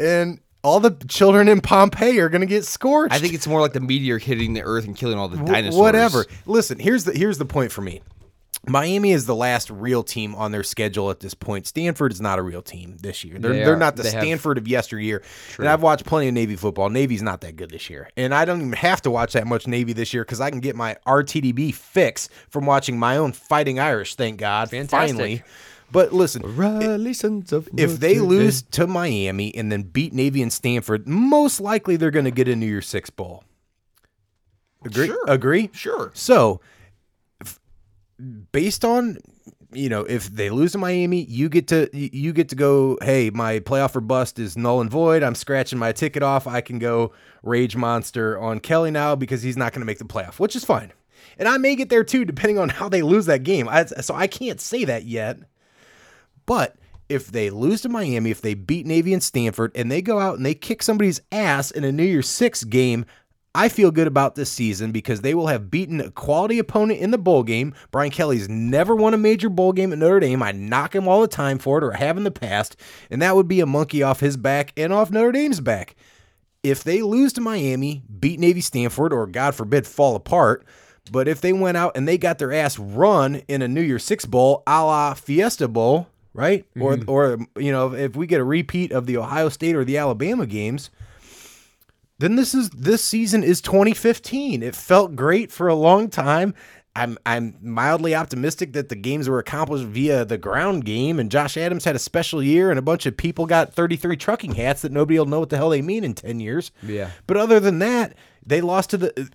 [0.00, 3.12] and all the children in Pompeii are going to get scorched.
[3.12, 5.76] I think it's more like the meteor hitting the Earth and killing all the dinosaurs.
[5.78, 6.24] Whatever.
[6.46, 8.00] Listen, here's the here's the point for me.
[8.66, 11.66] Miami is the last real team on their schedule at this point.
[11.66, 13.38] Stanford is not a real team this year.
[13.38, 15.22] They're, They are not the they have- Stanford of yesteryear.
[15.58, 16.88] And I've watched plenty of Navy football.
[16.90, 18.08] Navy's not that good this year.
[18.16, 20.60] And I don't even have to watch that much Navy this year because I can
[20.60, 24.70] get my RTDB fix from watching my own Fighting Irish, thank God.
[24.70, 25.16] Fantastic.
[25.16, 25.42] Finally.
[25.92, 26.42] But listen,
[27.76, 32.24] if they lose to Miami and then beat Navy and Stanford, most likely they're going
[32.24, 33.44] to get a New Year's Six bowl.
[34.84, 35.06] Agree?
[35.06, 35.24] Sure.
[35.28, 35.70] Agree?
[35.72, 36.10] Sure.
[36.14, 36.60] So,
[38.53, 39.18] based on
[39.75, 42.97] you know, if they lose to Miami, you get to you get to go.
[43.03, 45.22] Hey, my playoff or bust is null and void.
[45.22, 46.47] I'm scratching my ticket off.
[46.47, 47.12] I can go
[47.43, 50.64] rage monster on Kelly now because he's not going to make the playoff, which is
[50.64, 50.93] fine.
[51.39, 53.68] And I may get there too, depending on how they lose that game.
[53.68, 55.39] I, so I can't say that yet.
[56.47, 56.77] But
[57.09, 60.37] if they lose to Miami, if they beat Navy and Stanford, and they go out
[60.37, 63.05] and they kick somebody's ass in a New Year's Six game,
[63.55, 67.12] I feel good about this season because they will have beaten a quality opponent in
[67.12, 67.72] the bowl game.
[67.92, 70.42] Brian Kelly's never won a major bowl game at Notre Dame.
[70.42, 72.76] I knock him all the time for it, or have in the past,
[73.11, 75.94] and that would be a monkey off his back and off Notre Dame's back.
[76.64, 80.66] If they lose to Miami, beat Navy Stanford, or God forbid, fall apart,
[81.12, 84.05] but if they went out and they got their ass run in a New Year's
[84.05, 86.64] Six bowl, a la Fiesta Bowl, right?
[86.80, 87.11] Or mm-hmm.
[87.11, 90.46] or you know, if we get a repeat of the Ohio State or the Alabama
[90.46, 90.90] games,
[92.18, 94.62] then this is this season is 2015.
[94.62, 96.54] It felt great for a long time.
[96.96, 101.56] I'm I'm mildly optimistic that the games were accomplished via the ground game, and Josh
[101.56, 104.92] Adams had a special year, and a bunch of people got 33 trucking hats that
[104.92, 106.70] nobody will know what the hell they mean in 10 years.
[106.82, 107.10] Yeah.
[107.26, 108.14] But other than that,
[108.46, 109.30] they lost to the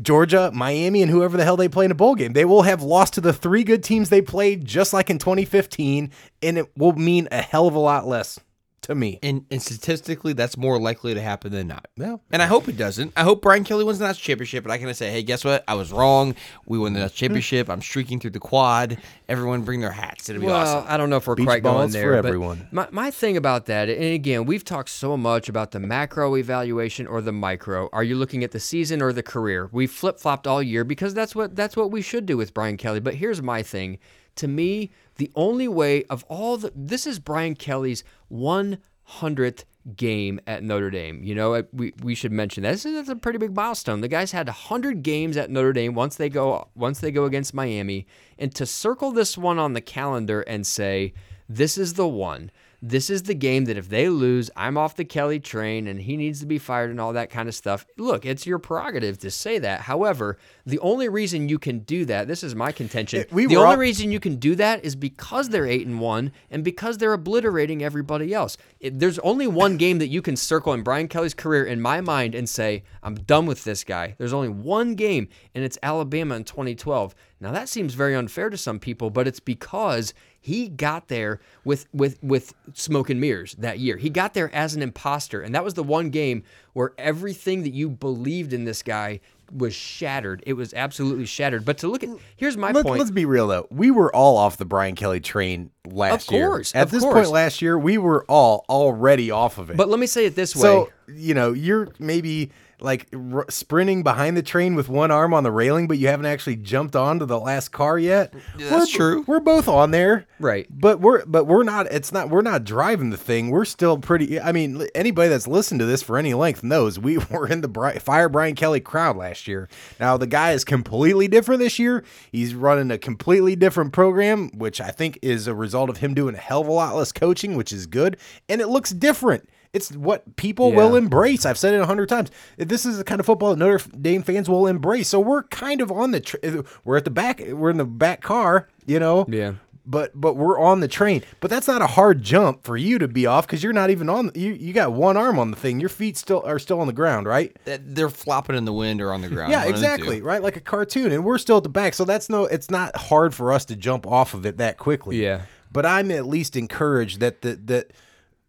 [0.00, 2.32] Georgia, Miami, and whoever the hell they play in a bowl game.
[2.32, 6.10] They will have lost to the three good teams they played, just like in 2015,
[6.42, 8.40] and it will mean a hell of a lot less
[8.82, 9.18] to me.
[9.22, 11.88] And, and statistically, that's more likely to happen than not.
[11.96, 12.16] Yeah.
[12.30, 13.12] And I hope it doesn't.
[13.16, 15.64] I hope Brian Kelly wins the national championship, and I can say, hey, guess what?
[15.68, 16.34] I was wrong.
[16.66, 17.16] We won the national hmm.
[17.16, 17.68] championship.
[17.68, 18.98] I'm streaking through the quad.
[19.28, 20.28] Everyone bring their hats.
[20.28, 20.84] It'll be Well, awesome.
[20.88, 22.22] I don't know if we're Beach quite going balls for there.
[22.22, 22.68] but everyone.
[22.72, 27.06] My, my thing about that, and again, we've talked so much about the macro evaluation
[27.06, 27.88] or the micro.
[27.92, 29.68] Are you looking at the season or the career?
[29.72, 32.76] We flip flopped all year because that's what that's what we should do with Brian
[32.76, 33.00] Kelly.
[33.00, 33.98] But here's my thing.
[34.36, 34.90] To me,
[35.20, 39.66] the only way of all the this is Brian Kelly's one hundredth
[39.96, 41.22] game at Notre Dame.
[41.22, 42.72] You know, we, we should mention that.
[42.72, 44.00] This is that's a pretty big milestone.
[44.00, 47.52] The guys had 100 games at Notre Dame once they go once they go against
[47.52, 48.06] Miami
[48.38, 51.12] and to circle this one on the calendar and say
[51.50, 52.50] this is the one.
[52.82, 56.16] This is the game that if they lose, I'm off the Kelly train and he
[56.16, 57.84] needs to be fired and all that kind of stuff.
[57.98, 59.82] Look, it's your prerogative to say that.
[59.82, 63.26] However, the only reason you can do that, this is my contention.
[63.30, 66.32] we the only all- reason you can do that is because they're 8 and 1
[66.50, 68.56] and because they're obliterating everybody else.
[68.80, 72.00] It- there's only one game that you can circle in Brian Kelly's career in my
[72.00, 74.14] mind and say, I'm done with this guy.
[74.16, 77.14] There's only one game and it's Alabama in 2012.
[77.40, 81.86] Now that seems very unfair to some people, but it's because he got there with
[81.92, 83.96] with with smoke and mirrors that year.
[83.96, 86.42] He got there as an imposter, and that was the one game
[86.74, 89.20] where everything that you believed in this guy
[89.52, 90.42] was shattered.
[90.46, 91.64] It was absolutely shattered.
[91.64, 93.02] But to look at here's my point, Let, point.
[93.02, 93.66] us be real though.
[93.70, 96.44] We were all off the Brian Kelly train last year.
[96.46, 97.14] Of course, At this course.
[97.14, 99.76] point last year, we were all already off of it.
[99.76, 100.62] But let me say it this way.
[100.62, 102.50] so you know, you're maybe
[102.82, 106.26] like r- sprinting behind the train with one arm on the railing, but you haven't
[106.26, 108.34] actually jumped onto the last car yet.
[108.56, 109.24] that's we're, true.
[109.26, 110.66] We're both on there, Right.
[110.70, 111.86] But we're but we're not.
[111.92, 112.30] It's not.
[112.30, 113.50] We're not driving the thing.
[113.50, 114.40] We're still pretty.
[114.40, 117.68] I mean, anybody that's listened to this for any length knows we were in the
[117.68, 119.68] Bri- fire Brian Kelly crowd last year.
[120.00, 122.04] Now the guy is completely different this year.
[122.32, 126.34] He's running a completely different program, which I think is a result of him doing
[126.34, 128.16] a hell of a lot less coaching, which is good,
[128.48, 129.48] and it looks different.
[129.72, 131.46] It's what people will embrace.
[131.46, 132.30] I've said it a hundred times.
[132.56, 135.08] This is the kind of football that Notre Dame fans will embrace.
[135.08, 136.20] So we're kind of on the.
[136.20, 136.36] Tr-
[136.84, 137.40] we're at the back.
[137.40, 138.68] We're in the back car.
[138.86, 139.26] You know.
[139.28, 139.54] Yeah.
[139.86, 141.22] But but we're on the train.
[141.40, 144.08] But that's not a hard jump for you to be off because you're not even
[144.08, 144.30] on.
[144.34, 145.80] You you got one arm on the thing.
[145.80, 147.56] Your feet still are still on the ground, right?
[147.64, 149.52] They're flopping in the wind or on the ground.
[149.52, 149.92] Yeah, one of the two.
[149.92, 150.22] exactly.
[150.22, 151.94] Right, like a cartoon, and we're still at the back.
[151.94, 152.44] So that's no.
[152.44, 155.22] It's not hard for us to jump off of it that quickly.
[155.22, 155.42] Yeah.
[155.72, 157.92] But I'm at least encouraged that the that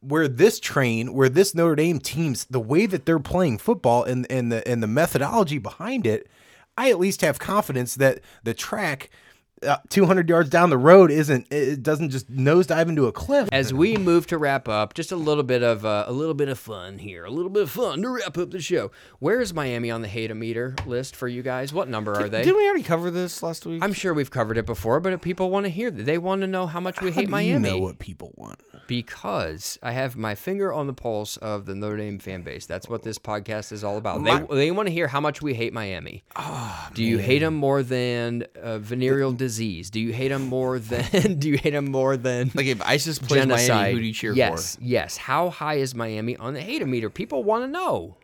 [0.02, 4.30] where this train, where this Notre Dame teams, the way that they're playing football and
[4.30, 6.28] and the and the methodology behind it,
[6.78, 9.10] I at least have confidence that the track.
[9.66, 13.72] Uh, 200 yards down the road isn't it doesn't just nosedive into a cliff as
[13.72, 16.58] we move to wrap up, just a little bit of uh, a little bit of
[16.58, 18.90] fun here, a little bit of fun to wrap up the show.
[19.20, 21.72] Where is Miami on the hate-o-meter list for you guys?
[21.72, 22.42] What number are they?
[22.42, 23.84] Didn't we already cover this last week?
[23.84, 26.06] I'm sure we've covered it before, but if people want to hear that.
[26.08, 27.70] They want to know how much we How hate do Miami.
[27.70, 31.76] you know what people want because I have my finger on the pulse of the
[31.76, 32.66] Notre Dame fan base.
[32.66, 34.22] That's what this podcast is all about.
[34.22, 36.24] My- they they want to hear how much we hate Miami.
[36.36, 39.51] Ah, do you hate them more than uh, venereal disease?
[39.58, 41.38] Do you hate them more than?
[41.40, 42.52] do you hate them more than?
[42.56, 43.70] like if ISIS plays genocide.
[43.70, 45.18] Miami, who do you cheer yes, yes.
[45.18, 47.10] How high is Miami on the hate meter?
[47.10, 48.18] People want to know.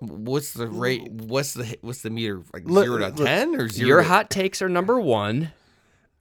[0.00, 1.10] What's the rate?
[1.10, 2.40] What's the what's the meter?
[2.54, 3.86] Like Look- zero to look, ten or zero?
[3.88, 5.52] Your to- hot takes are number one.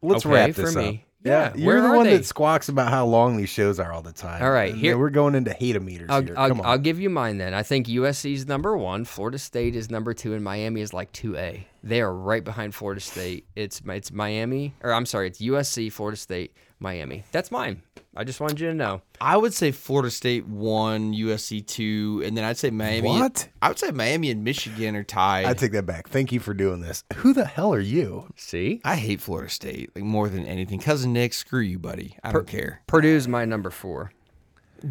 [0.02, 0.88] let's Okay, wrap for this me.
[0.90, 2.18] up Yeah, you're where the one they?
[2.18, 4.98] that squawks about how long these shows are all the time All right, And here-
[4.98, 6.34] we're going into hate meters I'll, here.
[6.38, 6.66] I'll, Come on.
[6.68, 7.54] I'll give you mine then.
[7.54, 11.14] I think USC is number one, Florida State is number two, and Miami is like
[11.14, 11.66] two A.
[11.84, 13.46] They are right behind Florida State.
[13.56, 17.24] It's it's Miami, or I'm sorry, it's USC, Florida State, Miami.
[17.32, 17.84] That's mine.
[18.16, 19.02] I just wanted you to know.
[19.22, 23.08] I would say Florida State one, USC two, and then I'd say Miami.
[23.08, 23.48] What?
[23.62, 25.46] I would say Miami and Michigan are tied.
[25.46, 26.10] I take that back.
[26.10, 27.04] Thank you for doing this.
[27.18, 28.28] Who the hell are you?
[28.36, 30.80] See, I hate Florida State like more than anything.
[30.80, 32.18] Cousin Nick, screw you, buddy.
[32.24, 32.82] I don't care.
[32.88, 34.12] Purdue's my number four.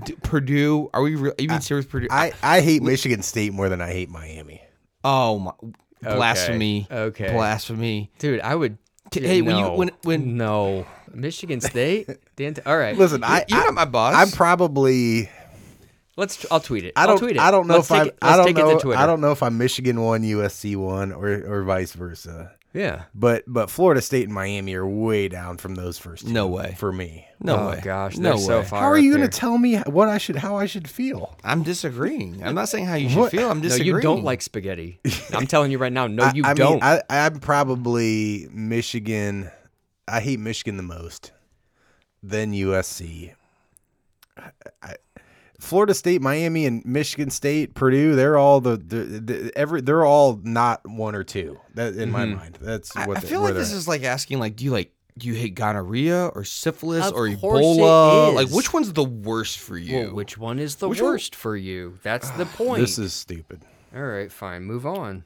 [0.04, 1.16] D- Purdue, are we?
[1.16, 1.86] Re- are you being serious?
[1.86, 2.08] Purdue?
[2.10, 4.62] I, I hate Michigan State more than I hate Miami.
[5.04, 5.52] oh my,
[6.02, 6.86] blasphemy!
[6.90, 7.32] okay.
[7.32, 8.10] blasphemy.
[8.18, 8.78] Dude, I would.
[9.10, 12.96] T- hey, when you- when- when- no Michigan State, the ent- all right.
[12.96, 14.14] Listen, I, You're I not my boss.
[14.14, 15.30] I'm probably
[16.16, 16.44] let's.
[16.50, 16.92] I'll tweet it.
[16.94, 17.40] I I'll don't tweet it.
[17.40, 19.00] I don't know Let's if I'm I let's don't take it know to Twitter.
[19.00, 22.52] I don't know if I'm Michigan one, USC one, or or vice versa.
[22.74, 23.04] Yeah.
[23.14, 26.32] But but Florida State and Miami are way down from those first two.
[26.32, 26.74] No way.
[26.78, 27.26] for me.
[27.40, 27.80] no oh way.
[27.82, 28.64] gosh, no they're so way.
[28.64, 28.80] far.
[28.82, 31.36] How are you going to tell me what I should how I should feel?
[31.42, 32.42] I'm disagreeing.
[32.44, 33.30] I'm not saying how you should What?
[33.32, 33.50] feel.
[33.50, 33.96] I'm No, disagreeing.
[33.96, 35.00] you don't like spaghetti.
[35.34, 36.06] I'm telling you right now.
[36.08, 36.72] No, I- you I, don't.
[36.74, 39.50] Mean, I, I'm probably Michigan.
[40.06, 41.32] I hate Michigan the most.
[42.22, 43.32] Then USC.
[44.82, 44.94] I,
[45.58, 48.14] Florida State, Miami, and Michigan State, Purdue.
[48.14, 49.80] They're all the, the, the every.
[49.80, 51.58] They're all not one or two.
[51.74, 52.36] That in my mm-hmm.
[52.36, 52.58] mind.
[52.60, 54.92] That's what I they- feel like this they're is like asking, like, do you like,
[55.16, 58.34] do you hate gonorrhea or syphilis Of or course Ebola?
[58.34, 59.98] Like, which one's the worst for you?
[59.98, 61.98] well, which one is the Which one- worst for you?
[62.04, 62.80] That's the ah, point.
[62.80, 63.62] This is stupid.
[63.94, 64.62] All right, fine.
[64.62, 65.24] Move on.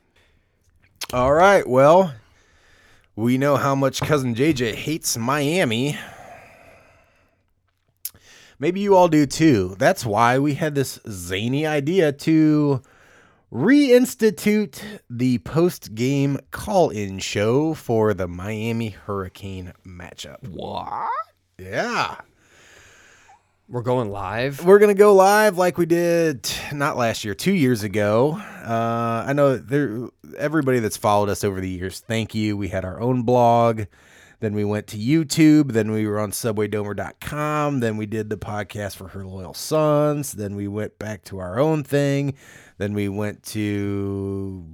[1.12, 1.68] All right.
[1.68, 2.14] Well,
[3.16, 5.99] we know how much cousin JJ hates Miami.
[8.62, 9.74] Maybe you all do too.
[9.76, 12.80] That's why we had this zany idea to
[13.52, 20.46] reinstitute the post game call in show for the Miami Hurricane matchup.
[20.46, 21.10] what?
[21.58, 22.18] Yeah.
[23.68, 24.64] We're going live.
[24.64, 28.40] We're gonna go live like we did not last year, two years ago.
[28.64, 30.06] Uh, I know there
[30.38, 31.98] everybody that's followed us over the years.
[31.98, 32.56] Thank you.
[32.56, 33.86] We had our own blog.
[34.43, 35.70] Then we went to YouTube.
[35.70, 37.78] Then we were on SubwayDomer.com.
[37.78, 40.32] Then we did the podcast for Her Loyal Sons.
[40.32, 42.34] Then we went back to our own thing.
[42.76, 44.66] Then we went to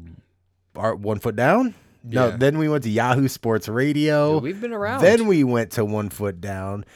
[0.75, 1.75] our One Foot Down.
[2.03, 2.37] No, Yeah.
[2.39, 4.35] then we went to Yahoo Sports Radio.
[4.37, 5.03] Dude, we've been around.
[5.03, 6.87] Then we went to One Foot Down.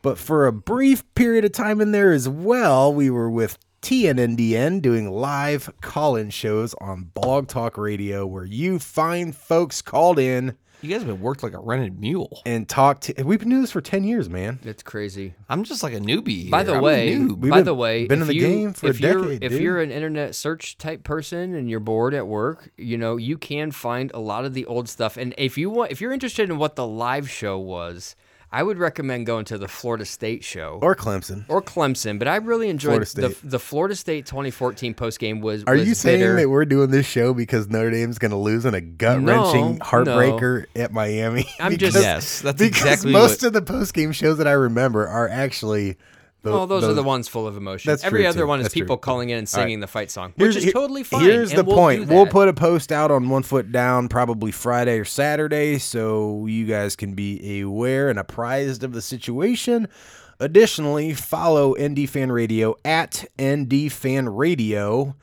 [0.00, 4.80] But for a brief period of time in there as well, we were with TNNDN
[4.80, 10.56] doing live call in shows on Blog Talk Radio where you fine folks called in
[10.82, 12.42] You guys have been worked like a rented mule.
[12.44, 13.04] and talked.
[13.04, 14.58] To, we've been doing this for 10 years, man.
[14.64, 15.34] It's crazy.
[15.48, 16.50] I'm just like a newbie.
[16.50, 16.66] By here.
[16.66, 17.38] the I'm a way, noob.
[17.38, 19.22] We've by been- the way, been in if the you, game for a if you're,
[19.22, 19.62] decade, If dude.
[19.62, 23.70] you're an internet search type person and you're bored at work, you know you can
[23.70, 25.16] find a lot of the old stuff.
[25.16, 28.16] And if you want, if you're interested in what the live show was,
[28.52, 31.44] I would recommend going to the Florida State show Or Clemson.
[31.48, 32.18] or Clemson.
[32.18, 35.64] But I really enjoyed Florida the the Florida State 2014 post game was.
[35.66, 36.36] Are was you saying bitter.
[36.36, 39.78] that we're doing this show because Notre Dame's going to lose in a gut wrenching
[39.78, 41.46] No, heartbreaker at Miami?
[41.58, 44.52] I'm just- Yes, that's because exactly most what- of the post game shows that I
[44.52, 45.96] remember are actually.
[46.42, 47.90] The, Well, those, are the ones full of emotion.
[47.90, 48.46] That's Every true, other too.
[48.48, 48.82] one is That's true.
[48.82, 49.64] people calling in and All right.
[49.64, 51.22] singing the fight song, which is totally fine.
[51.22, 52.08] Here's the we'll point.
[52.08, 56.66] We'll put a post out on One Foot Down probably Friday or Saturday, so you
[56.66, 59.86] guys can be aware and apprised of the situation.
[60.40, 65.14] Additionally, follow ND Fan Radio at ND Fan Radio.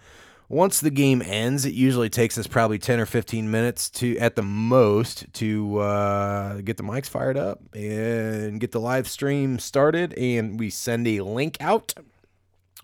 [0.51, 4.35] Once the game ends, it usually takes us probably 10 or 15 minutes to, at
[4.35, 10.11] the most, to uh, get the mics fired up and get the live stream started.
[10.15, 11.93] And we send a link out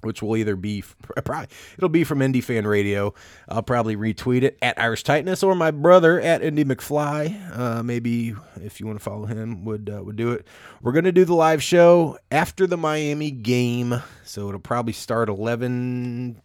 [0.02, 0.84] which will either be
[1.26, 1.48] probably
[1.78, 3.14] it'll be from ND Fan Radio.
[3.50, 7.58] I'll probably retweet it at Irish Tightness or my brother at Indy McFly.
[7.58, 10.48] Uh, maybe if you want to follow him, would uh, would do it.
[10.82, 16.42] We're gonna do the live show after the Miami game, so it'll probably start eleven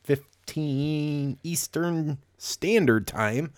[0.51, 3.53] fifteen Eastern Standard Time.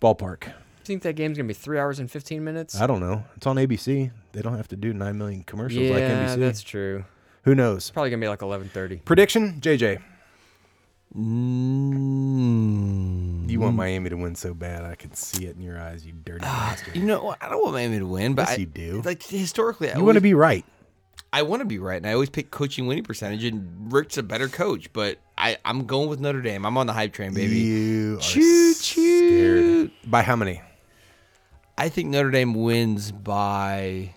[0.00, 0.46] Ballpark.
[0.46, 0.52] You
[0.84, 2.78] think that game's gonna be three hours and 15 minutes.
[2.78, 3.24] I don't know.
[3.36, 4.10] It's on ABC.
[4.32, 6.36] They don't have to do nine million commercials yeah, like NBC.
[6.38, 7.04] that's true.
[7.44, 7.78] Who knows?
[7.78, 9.04] It's Probably gonna be like 11:30.
[9.04, 10.02] Prediction, JJ.
[11.16, 12.42] Mm.
[13.50, 16.12] You want Miami to win so bad, I can see it in your eyes, you
[16.12, 16.96] dirty bastard.
[16.96, 17.34] You know.
[17.40, 19.02] I don't want Miami to win, but Yes, I, you do.
[19.04, 20.64] Like historically, I You want to be right.
[21.32, 23.44] I want to be right, and I always pick coaching winning percentage.
[23.44, 26.66] And Richt's a better coach, but I I'm going with Notre Dame.
[26.66, 27.56] I'm on the hype train, baby.
[27.56, 29.90] You are Choo scared.
[30.06, 30.60] By how many?
[31.78, 34.14] I think Notre Dame wins by.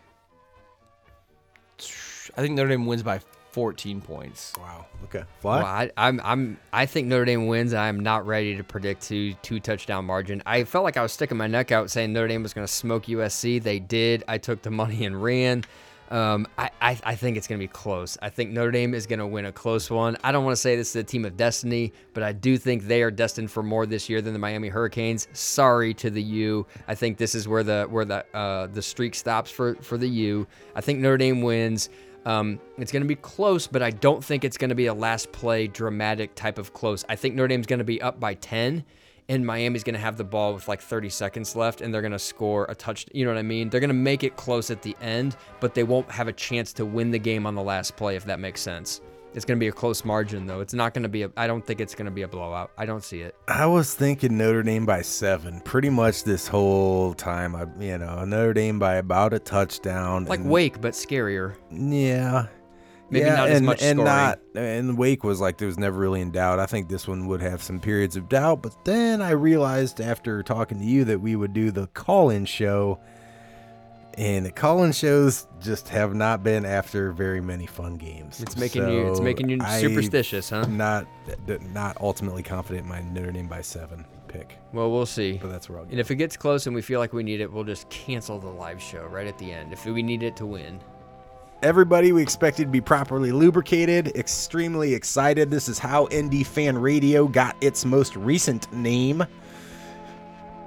[2.37, 4.51] I think Notre Dame wins by 14 points.
[4.59, 4.85] Wow.
[5.05, 5.23] Okay.
[5.39, 5.57] Fly.
[5.59, 7.73] Well, I, I'm I'm I think Notre Dame wins.
[7.73, 10.43] I'm not ready to predict two two touchdown margin.
[10.45, 12.73] I felt like I was sticking my neck out saying Notre Dame was going to
[12.73, 13.63] smoke USC.
[13.63, 14.25] They did.
[14.27, 15.63] I took the money and ran.
[16.11, 18.17] Um, I, I, I think it's going to be close.
[18.21, 20.17] I think Notre Dame is going to win a close one.
[20.23, 22.83] I don't want to say this is a team of destiny, but I do think
[22.83, 25.27] they are destined for more this year than the Miami Hurricanes.
[25.33, 26.67] Sorry to the U.
[26.87, 30.09] I think this is where the where the uh, the streak stops for for the
[30.09, 30.47] U.
[30.75, 31.89] I think Notre Dame wins.
[32.25, 34.93] Um, it's going to be close, but I don't think it's going to be a
[34.93, 37.05] last play dramatic type of close.
[37.07, 38.83] I think Notre Dame's going to be up by 10
[39.29, 42.11] and Miami's going to have the ball with like 30 seconds left and they're going
[42.11, 43.05] to score a touch.
[43.11, 43.69] You know what I mean?
[43.69, 46.73] They're going to make it close at the end, but they won't have a chance
[46.73, 49.01] to win the game on the last play, if that makes sense.
[49.33, 50.61] It's going to be a close margin, though.
[50.61, 52.71] It's not going to be a, I don't think it's going to be a blowout.
[52.77, 53.35] I don't see it.
[53.49, 57.53] I was thinking Notre Dame by seven pretty much this whole time.
[57.53, 60.23] I, you know, Notre Dame by about a touchdown.
[60.23, 61.55] Like and- Wake, but scarier.
[61.69, 62.47] Yeah.
[63.09, 64.05] Maybe yeah, not as and, much and scoring.
[64.05, 66.59] not and Wake was like there was never really in doubt.
[66.59, 70.41] I think this one would have some periods of doubt, but then I realized after
[70.41, 72.99] talking to you that we would do the call-in show,
[74.17, 78.41] and the call-in shows just have not been after very many fun games.
[78.41, 80.65] It's making you- it's making you I- superstitious, huh?
[80.65, 81.05] Not
[81.73, 85.37] not ultimately confident in my Notre Dame by seven pick, Well, we'll see.
[85.41, 87.39] but that's where I'll And if it gets close and we feel like we need
[87.39, 90.35] it, we'll just cancel the live show right at the end if we need it
[90.37, 90.79] to win.
[91.69, 94.09] Everybody, we expect it to be properly lubricated.
[94.15, 95.49] Extremely excited.
[95.49, 99.25] This is how ND Fan Radio got its most recent name.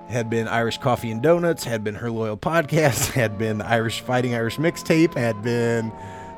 [0.08, 4.34] Had been Irish Coffee and Donuts, had been Her Loyal Podcast, had been Irish Fighting
[4.34, 5.92] Irish Mixtape, had been.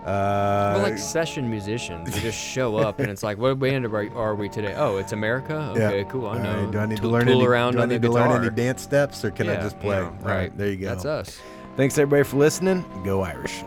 [0.05, 2.15] Uh, We're like session musicians.
[2.15, 4.75] We just show up and it's like, what band are, are we today?
[4.77, 5.73] Oh, it's America.
[5.75, 6.03] yeah.
[6.03, 6.27] Cool.
[6.27, 6.65] I know.
[6.65, 7.47] right, Do I need to Tool- learn any?
[7.47, 9.97] around do I need to learn any dance steps, or can I just play?
[9.97, 10.55] yeah, All right.
[10.59, 10.89] there you go.
[10.91, 11.41] That's us.
[11.79, 12.85] Thanks everybody for listening.
[13.07, 13.65] Go Irish.